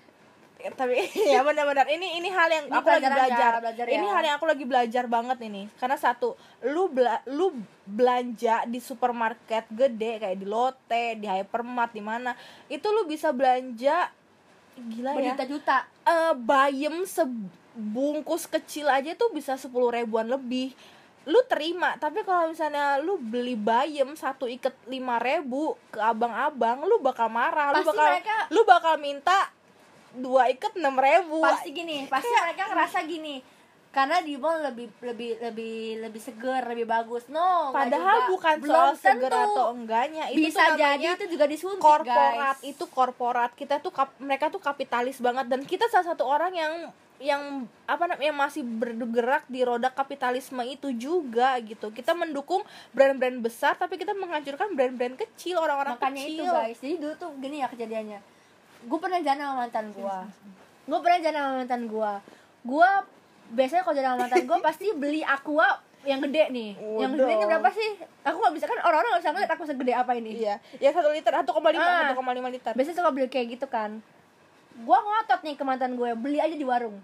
tapi 0.71 0.95
ya 1.35 1.43
benar-benar. 1.43 1.85
Ini 1.85 2.17
ini 2.17 2.29
hal 2.29 2.49
yang 2.49 2.65
Ini 2.67 2.77
aku 2.77 2.89
lagi 2.89 3.09
belajar, 3.09 3.53
belajar 3.59 3.85
ini 3.85 4.01
ya. 4.01 4.13
hal 4.13 4.23
yang 4.23 4.37
aku 4.37 4.47
lagi 4.47 4.65
belajar 4.65 5.05
banget 5.07 5.39
ini. 5.43 5.63
Karena 5.75 5.97
satu 5.97 6.39
lu 6.63 6.87
bela, 6.87 7.19
lu 7.27 7.51
belanja 7.83 8.63
di 8.65 8.79
supermarket 8.79 9.67
gede 9.69 10.19
kayak 10.19 10.37
di 10.37 10.47
Lotte 10.47 11.05
di 11.17 11.27
Hypermart 11.27 11.91
di 11.91 12.01
mana 12.01 12.39
itu 12.67 12.87
lu 12.87 13.03
bisa 13.05 13.31
belanja 13.31 14.07
gila 14.75 15.13
ya 15.13 15.37
berjuta-juta 15.37 15.77
eh 15.85 16.33
bayem 16.35 17.05
sebungkus 17.05 18.47
kecil 18.47 18.87
aja 18.87 19.13
tuh 19.13 19.29
bisa 19.31 19.55
sepuluh 19.55 19.91
ribuan 19.91 20.27
lebih. 20.27 20.73
Lu 21.23 21.39
terima 21.45 21.95
tapi 21.97 22.23
kalau 22.23 22.49
misalnya 22.49 22.99
lu 22.99 23.15
beli 23.15 23.55
bayem 23.55 24.11
satu 24.13 24.45
iket 24.45 24.75
lima 24.85 25.19
ribu 25.19 25.75
ke 25.89 25.99
abang-abang 25.99 26.83
lu 26.83 26.99
bakal 26.99 27.27
marah 27.27 27.71
lu 27.71 27.79
Pasti 27.79 27.89
bakal 27.89 28.07
mereka- 28.09 28.47
lu 28.49 28.61
bakal 28.65 28.95
minta 28.97 29.39
dua 30.15 30.49
iket 30.49 30.73
enam 30.77 30.97
ribu. 30.97 31.41
Pasti 31.41 31.71
gini 31.71 32.05
pasti 32.07 32.29
mereka 32.29 32.69
ngerasa 32.69 32.99
gini. 33.05 33.37
Karena 33.93 34.25
di 34.25 34.41
mall 34.41 34.65
lebih 34.65 34.89
lebih 35.05 35.37
lebih 35.37 36.01
lebih 36.01 36.17
seger 36.17 36.65
lebih 36.65 36.89
bagus. 36.89 37.29
No 37.29 37.77
padahal 37.77 38.25
juga. 38.25 38.31
bukan 38.33 38.55
Belum 38.65 38.73
soal 38.73 38.93
seger 38.97 39.29
tentu. 39.29 39.53
atau 39.53 39.67
enggaknya. 39.77 40.25
Itu 40.33 40.49
bisa 40.49 40.63
tuh 40.73 40.77
jadi 40.81 41.05
itu 41.13 41.27
juga 41.29 41.45
disuntik 41.45 41.85
korporat. 41.85 42.57
guys. 42.57 42.61
itu 42.65 42.85
korporat. 42.89 43.51
Kita 43.53 43.85
tuh 43.85 43.93
kap- 43.93 44.17
mereka 44.17 44.49
tuh 44.49 44.65
kapitalis 44.65 45.21
banget. 45.21 45.45
Dan 45.45 45.61
kita 45.69 45.93
salah 45.93 46.09
satu 46.09 46.25
orang 46.25 46.57
yang 46.57 46.75
yang 47.23 47.43
apa 47.87 48.09
namanya 48.11 48.35
masih 48.35 48.65
bergerak 48.65 49.45
di 49.47 49.61
roda 49.63 49.93
kapitalisme 49.93 50.65
itu 50.65 50.89
juga 50.97 51.53
gitu. 51.61 51.93
Kita 51.93 52.17
mendukung 52.17 52.65
brand-brand 52.97 53.45
besar 53.45 53.77
tapi 53.77 54.01
kita 54.01 54.17
menghancurkan 54.17 54.73
brand-brand 54.73 55.21
kecil 55.21 55.61
orang-orang 55.61 56.01
makanya 56.01 56.25
kecil. 56.25 56.41
itu 56.41 56.45
guys. 56.49 56.79
Jadi 56.81 56.95
dulu 56.97 57.15
tuh 57.21 57.31
gini 57.39 57.61
ya 57.61 57.69
kejadiannya 57.69 58.32
gue 58.83 58.99
pernah 58.99 59.19
jalan 59.19 59.39
sama 59.39 59.55
mantan 59.61 59.87
gue 59.91 60.17
gue 60.83 60.99
pernah 60.99 61.19
jalan 61.21 61.39
sama 61.39 61.55
mantan 61.59 61.83
gue 61.87 62.13
gue 62.63 62.91
biasanya 63.53 63.83
kalau 63.83 63.95
jalan 63.95 64.09
sama 64.09 64.21
mantan 64.23 64.43
gue 64.43 64.59
pasti 64.61 64.87
beli 64.93 65.23
aqua 65.23 65.69
yang 66.03 66.19
gede 66.19 66.51
nih. 66.51 66.71
Yang 66.99 67.11
Waduh. 67.15 67.19
gede 67.23 67.33
ini 67.33 67.45
berapa 67.47 67.69
sih? 67.71 67.91
Aku 68.27 68.35
nggak 68.35 68.55
bisa 68.59 68.67
kan 68.67 68.75
orang-orang 68.83 69.07
nggak 69.07 69.23
bisa 69.23 69.31
ngeliat 69.31 69.53
aku 69.55 69.63
segede 69.63 69.93
apa 69.95 70.13
ini. 70.19 70.31
Iya. 70.35 70.59
Ya 70.83 70.91
satu 70.91 71.15
liter 71.15 71.31
satu 71.31 71.55
koma 71.55 71.71
lima 71.71 71.79
Ah. 71.81 72.11
satu 72.11 72.19
koma 72.19 72.35
lima 72.35 72.51
liter. 72.51 72.75
Biasanya 72.75 72.99
suka 72.99 73.11
beli 73.15 73.31
kayak 73.31 73.55
gitu 73.55 73.71
kan. 73.71 74.03
Gue 74.75 74.99
ngotot 74.99 75.47
nih 75.47 75.55
ke 75.55 75.63
mantan 75.63 75.95
gue 75.95 76.11
beli 76.19 76.43
aja 76.43 76.51
di 76.51 76.67
warung. 76.67 76.99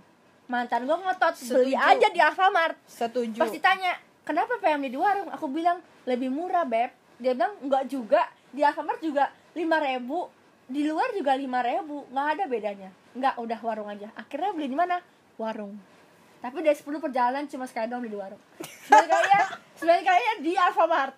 Mantan 0.51 0.83
gue 0.83 0.97
ngotot 0.99 1.31
beli 1.31 1.79
Setuju. 1.79 1.79
aja 1.79 2.07
di 2.11 2.19
Alfamart. 2.19 2.75
Setuju. 2.91 3.39
Pasti 3.39 3.63
tanya 3.63 3.95
kenapa 4.27 4.59
pengen 4.59 4.83
beli 4.83 4.91
di 4.91 4.99
warung? 4.99 5.31
Aku 5.31 5.47
bilang 5.47 5.79
lebih 6.03 6.35
murah 6.35 6.67
beb. 6.67 6.91
Dia 7.23 7.39
bilang 7.39 7.55
enggak 7.63 7.87
juga. 7.87 8.27
Di 8.51 8.67
Alfamart 8.67 8.99
juga 8.99 9.31
lima 9.55 9.79
ribu 9.79 10.27
di 10.69 10.85
luar 10.85 11.09
juga 11.11 11.33
lima 11.33 11.59
ribu 11.59 12.05
nggak 12.09 12.27
ada 12.31 12.45
bedanya. 12.45 12.91
Nggak 13.13 13.35
udah 13.37 13.59
warung 13.59 13.89
aja. 13.89 14.13
Akhirnya 14.15 14.53
beli 14.53 14.69
di 14.69 14.77
mana? 14.77 15.01
Warung. 15.35 15.75
Tapi 16.39 16.61
dari 16.61 16.73
10 16.73 16.87
perjalanan 16.99 17.45
cuma 17.45 17.65
sekali 17.65 17.89
doang 17.89 17.99
beli 18.01 18.13
di 18.13 18.21
warung. 18.21 18.43
Sembilan 18.85 19.07
kalinya 19.07 19.43
sembilan 19.75 20.03
kalinya 20.03 20.35
di 20.39 20.53
Alfamart. 20.55 21.15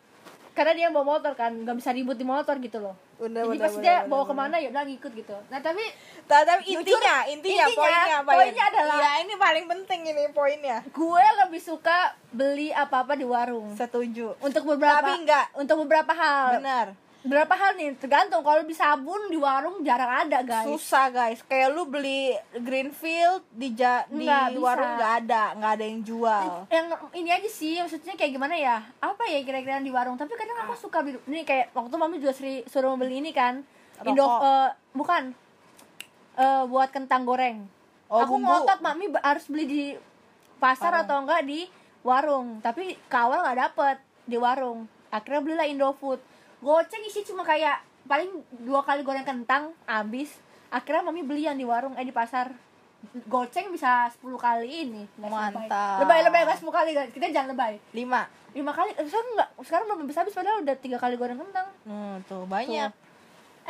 Karena 0.50 0.72
dia 0.74 0.88
bawa 0.88 1.06
motor 1.08 1.32
kan 1.34 1.52
nggak 1.56 1.76
bisa 1.76 1.90
ribut 1.90 2.14
di 2.14 2.24
motor 2.24 2.58
gitu 2.58 2.78
loh. 2.78 2.96
Bener, 3.16 3.44
jadi 3.44 3.52
bener, 3.52 3.60
pas 3.60 3.72
bener, 3.72 3.84
dia 3.84 3.96
bawa 4.06 4.24
ke 4.24 4.34
mana 4.34 4.56
ya 4.56 4.68
udah 4.68 4.82
ngikut 4.82 5.12
gitu. 5.14 5.36
Nah 5.46 5.58
tapi 5.58 5.84
Ta- 6.24 6.42
tapi 6.42 6.62
intinya, 6.68 7.26
intinya, 7.26 7.64
intinya, 7.64 7.66
poinnya 7.76 8.16
apa 8.16 8.30
poinnya 8.32 8.56
ya? 8.56 8.70
adalah- 8.70 8.96
Iya, 8.96 9.10
ini 9.20 9.34
paling 9.36 9.64
penting 9.68 10.00
ini 10.06 10.22
poinnya. 10.30 10.78
gue 10.86 11.24
lebih 11.38 11.60
suka 11.60 11.98
beli 12.28 12.72
apa-apa 12.72 13.12
di 13.12 13.24
warung. 13.24 13.74
Setuju. 13.74 14.40
untuk 14.40 14.62
beberapa 14.64 15.00
Tapi 15.00 15.12
enggak. 15.20 15.46
untuk 15.54 15.76
beberapa 15.80 16.12
hal. 16.12 16.58
Benar. 16.58 16.86
Berapa 17.20 17.52
hal 17.52 17.76
nih? 17.76 17.96
Tergantung. 18.00 18.40
Kalau 18.40 18.64
beli 18.64 18.76
sabun 18.76 19.28
di 19.28 19.36
warung 19.36 19.84
jarang 19.84 20.26
ada 20.26 20.40
guys. 20.40 20.64
Susah 20.64 21.12
guys. 21.12 21.40
Kayak 21.44 21.76
lu 21.76 21.84
beli 21.84 22.32
Greenfield 22.56 23.44
di 23.52 23.76
ja, 23.76 24.08
di 24.08 24.24
bisa. 24.24 24.56
warung 24.56 24.90
nggak 24.96 25.12
ada, 25.24 25.42
nggak 25.56 25.72
ada 25.76 25.84
yang 25.84 26.00
jual. 26.00 26.46
yang 26.72 26.86
ini 27.12 27.30
aja 27.30 27.50
sih. 27.50 27.76
Maksudnya 27.80 28.16
kayak 28.16 28.32
gimana 28.32 28.56
ya? 28.56 28.80
Apa 29.04 29.28
ya 29.28 29.44
kira-kira 29.44 29.84
di 29.84 29.92
warung? 29.92 30.16
Tapi 30.16 30.32
kadang 30.32 30.64
aku 30.64 30.74
suka 30.80 31.04
beli. 31.04 31.20
Ini 31.28 31.44
kayak 31.44 31.76
waktu 31.76 31.94
mami 32.00 32.16
juga 32.18 32.32
seri, 32.32 32.64
suruh 32.64 32.96
beli 32.96 33.20
ini 33.20 33.30
kan. 33.36 33.60
Indo 34.00 34.24
Rokok. 34.24 34.40
eh, 34.40 34.68
bukan. 34.96 35.22
Eh, 36.40 36.62
buat 36.72 36.88
kentang 36.88 37.28
goreng. 37.28 37.68
Oh, 38.10 38.24
aku 38.24 38.40
bumbu. 38.40 38.48
ngotot 38.48 38.80
mami 38.80 39.06
harus 39.20 39.44
beli 39.46 39.64
di 39.68 39.82
pasar 40.58 40.90
Warung. 40.96 41.04
atau 41.04 41.16
enggak 41.22 41.42
di 41.44 41.60
warung. 42.00 42.48
Tapi 42.64 42.96
kawal 43.12 43.44
nggak 43.44 43.58
dapet 43.60 43.96
di 44.24 44.40
warung. 44.40 44.88
Akhirnya 45.12 45.42
belilah 45.44 45.66
Indofood 45.68 46.20
goceng 46.60 47.02
isi 47.08 47.24
cuma 47.24 47.42
kayak 47.44 47.80
paling 48.04 48.30
dua 48.64 48.80
kali 48.84 49.04
goreng 49.04 49.26
kentang 49.26 49.72
habis. 49.84 50.40
Akhirnya 50.70 51.02
mami 51.02 51.26
beli 51.26 51.48
yang 51.48 51.58
di 51.58 51.66
warung 51.66 51.96
eh 51.98 52.06
di 52.06 52.14
pasar. 52.14 52.52
Goceng 53.32 53.72
bisa 53.72 54.12
10 54.12 54.36
kali 54.36 54.84
ini. 54.84 55.08
Mantap. 55.16 56.04
lebay 56.04 56.20
lebay 56.20 56.44
nggak 56.44 56.60
10 56.60 56.68
kali. 56.68 56.90
Guys. 56.92 57.10
kita 57.16 57.32
jangan 57.32 57.56
lebay. 57.56 57.80
Lima. 57.96 58.28
lima 58.52 58.76
kali. 58.76 58.92
Eh, 58.92 59.08
sekarang 59.08 59.28
nggak. 59.40 59.48
Sekarang 59.64 59.84
belum 59.88 60.00
habis 60.04 60.18
habis. 60.20 60.34
Padahal 60.36 60.60
udah 60.60 60.76
tiga 60.76 61.00
kali 61.00 61.16
goreng 61.16 61.40
kentang. 61.40 61.68
Hmm, 61.88 62.20
tuh 62.28 62.44
banyak. 62.44 62.92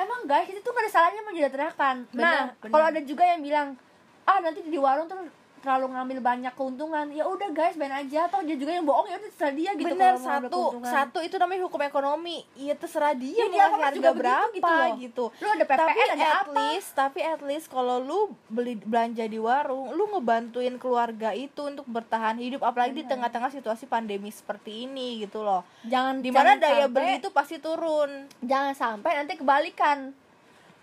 emang 0.01 0.25
guys 0.25 0.49
itu 0.49 0.65
tuh 0.65 0.73
gak 0.73 0.87
ada 0.87 0.91
salahnya 0.91 1.23
menjadikan 1.29 1.97
Benar, 2.15 2.17
nah 2.17 2.47
kalau 2.63 2.87
ada 2.89 3.01
juga 3.05 3.27
yang 3.27 3.45
bilang 3.45 3.77
ah 4.25 4.39
nanti 4.41 4.65
di 4.65 4.79
warung 4.81 5.11
tuh 5.11 5.19
terlalu 5.61 5.93
ngambil 5.93 6.19
banyak 6.21 6.53
keuntungan 6.53 7.07
ya 7.13 7.25
udah 7.25 7.49
guys 7.53 7.77
main 7.77 7.93
aja. 7.93 8.27
Atau 8.27 8.43
dia 8.43 8.57
juga 8.57 8.73
yang 8.73 8.85
bohong 8.85 9.07
ya 9.07 9.17
udah 9.17 9.31
terserah 9.31 9.55
dia 9.55 9.71
gitu 9.77 9.93
Bener 9.93 10.17
ambil 10.17 10.25
satu 10.25 10.61
satu 10.83 11.19
itu 11.21 11.37
namanya 11.37 11.63
hukum 11.65 11.81
ekonomi. 11.81 12.43
Iya 12.57 12.75
terserah 12.75 13.15
dia 13.15 13.45
mau 13.47 13.53
dia 13.53 13.65
harga 13.69 13.89
juga 13.93 14.11
berapa 14.13 14.51
gitu 14.51 14.73
loh. 14.73 14.97
gitu. 14.99 15.25
lu 15.39 15.49
ada 15.49 15.65
PPN 15.65 15.81
tapi 15.81 16.01
ada 16.01 16.27
at 16.27 16.37
apa? 16.43 16.53
least 16.57 16.89
tapi 16.93 17.21
at 17.21 17.41
least 17.41 17.67
kalau 17.69 17.97
lu 18.01 18.19
beli 18.49 18.75
belanja 18.75 19.25
di 19.25 19.39
warung 19.39 19.93
lu 19.93 20.09
ngebantuin 20.11 20.77
keluarga 20.77 21.31
itu 21.31 21.61
untuk 21.63 21.87
bertahan 21.87 22.41
hidup. 22.41 22.65
Apalagi 22.65 23.01
di 23.01 23.05
tengah-tengah 23.05 23.53
situasi 23.53 23.85
pandemi 23.85 24.33
seperti 24.33 24.89
ini 24.89 25.23
gitu 25.23 25.45
loh. 25.45 25.63
Jangan 25.85 26.19
di 26.19 26.31
mana 26.33 26.57
jangan 26.57 26.59
daya 26.61 26.85
sampai- 26.85 26.95
beli 26.95 27.13
itu 27.21 27.29
pasti 27.31 27.57
turun. 27.59 28.11
Jangan 28.41 28.75
sampai 28.75 29.13
nanti 29.17 29.37
kebalikan 29.37 30.13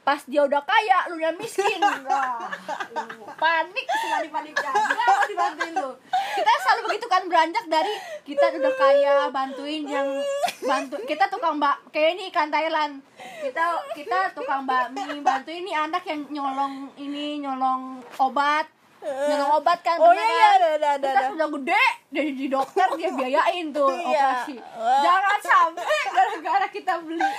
pas 0.08 0.24
dia 0.24 0.39
udah 0.39 0.63
kaya 0.63 1.12
lu 1.12 1.20
yang 1.20 1.36
miskin. 1.36 1.84
Wah, 2.08 2.48
lu 2.96 3.28
panik 3.36 3.84
cuma 3.84 4.17
panik 4.32 4.56
aja 4.56 4.72
dibantuin 5.28 5.76
lu. 5.76 5.91
Kita 6.32 6.52
selalu 6.63 6.82
begitu 6.88 7.06
kan 7.06 7.28
beranjak 7.28 7.65
dari 7.67 7.91
kita 8.24 8.56
udah 8.56 8.74
kaya 8.74 9.15
bantuin 9.28 9.84
yang 9.84 10.08
bantu 10.63 10.96
kita 11.04 11.28
tukang 11.28 11.60
mbak 11.60 11.76
kayak 11.91 12.15
ini 12.15 12.32
ikan 12.32 12.48
Thailand. 12.48 13.04
Kita 13.43 13.63
kita 13.91 14.32
tukang 14.32 14.63
bakmi 14.63 15.20
bantuin 15.20 15.67
nih 15.67 15.76
anak 15.76 16.08
yang 16.08 16.24
nyolong 16.32 16.88
ini 16.96 17.43
nyolong 17.43 18.00
obat. 18.15 18.63
Nyolong 18.98 19.62
obat 19.62 19.80
kan 19.82 20.00
Oh 20.00 20.10
iya, 20.10 20.26
iya, 20.26 20.48
ada, 20.50 20.67
ada, 20.74 20.89
ada, 20.98 21.06
Terus 21.06 21.22
ada. 21.22 21.36
udah 21.38 21.48
gede 21.54 21.84
jadi 22.10 22.32
di 22.34 22.48
dokter 22.50 22.88
dia 22.98 23.10
biayain 23.13 23.70
tuh 23.70 23.88
Iya. 23.93 24.08
operasi. 24.10 24.56
Jangan 25.04 25.39
sampai 25.39 26.00
gara-gara 26.10 26.67
kita 26.67 26.93
beli 27.06 27.30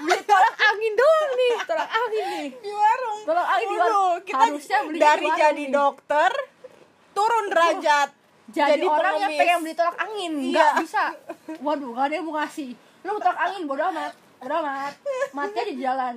beli 0.00 0.20
tolak 0.22 0.54
angin 0.58 0.92
doang 0.94 1.30
nih 1.32 1.52
tolak 1.62 1.90
angin 1.90 2.24
nih 2.26 2.48
di 2.56 2.70
warung 2.72 3.18
Tolong 3.22 3.46
angin 3.46 3.66
di 3.66 3.76
warung. 3.76 4.16
kita 4.22 4.38
Harusnya 4.40 4.78
belinya 4.82 5.02
dari 5.02 5.18
di 5.18 5.26
warung 5.26 5.38
jadi 5.38 5.62
nih. 5.62 5.70
dokter 5.70 6.30
turun 7.10 7.44
derajat 7.46 8.08
jadi, 8.50 8.82
orang 8.82 9.14
yang 9.14 9.30
pengemis. 9.30 9.40
pengen 9.40 9.58
beli 9.60 9.74
tolak 9.74 9.96
angin 9.96 10.32
Iya. 10.34 10.50
nggak 10.50 10.72
bisa 10.80 11.04
waduh 11.60 11.90
gak 11.92 12.04
ada 12.04 12.14
yang 12.14 12.24
mau 12.24 12.34
ngasih 12.36 12.70
lu 13.00 13.12
tolak 13.16 13.40
angin 13.40 13.62
bodo 13.64 13.82
amat 13.86 14.12
bodo 14.38 14.54
amat 14.56 14.92
matnya 15.30 15.62
di 15.62 15.74
jalan 15.76 16.14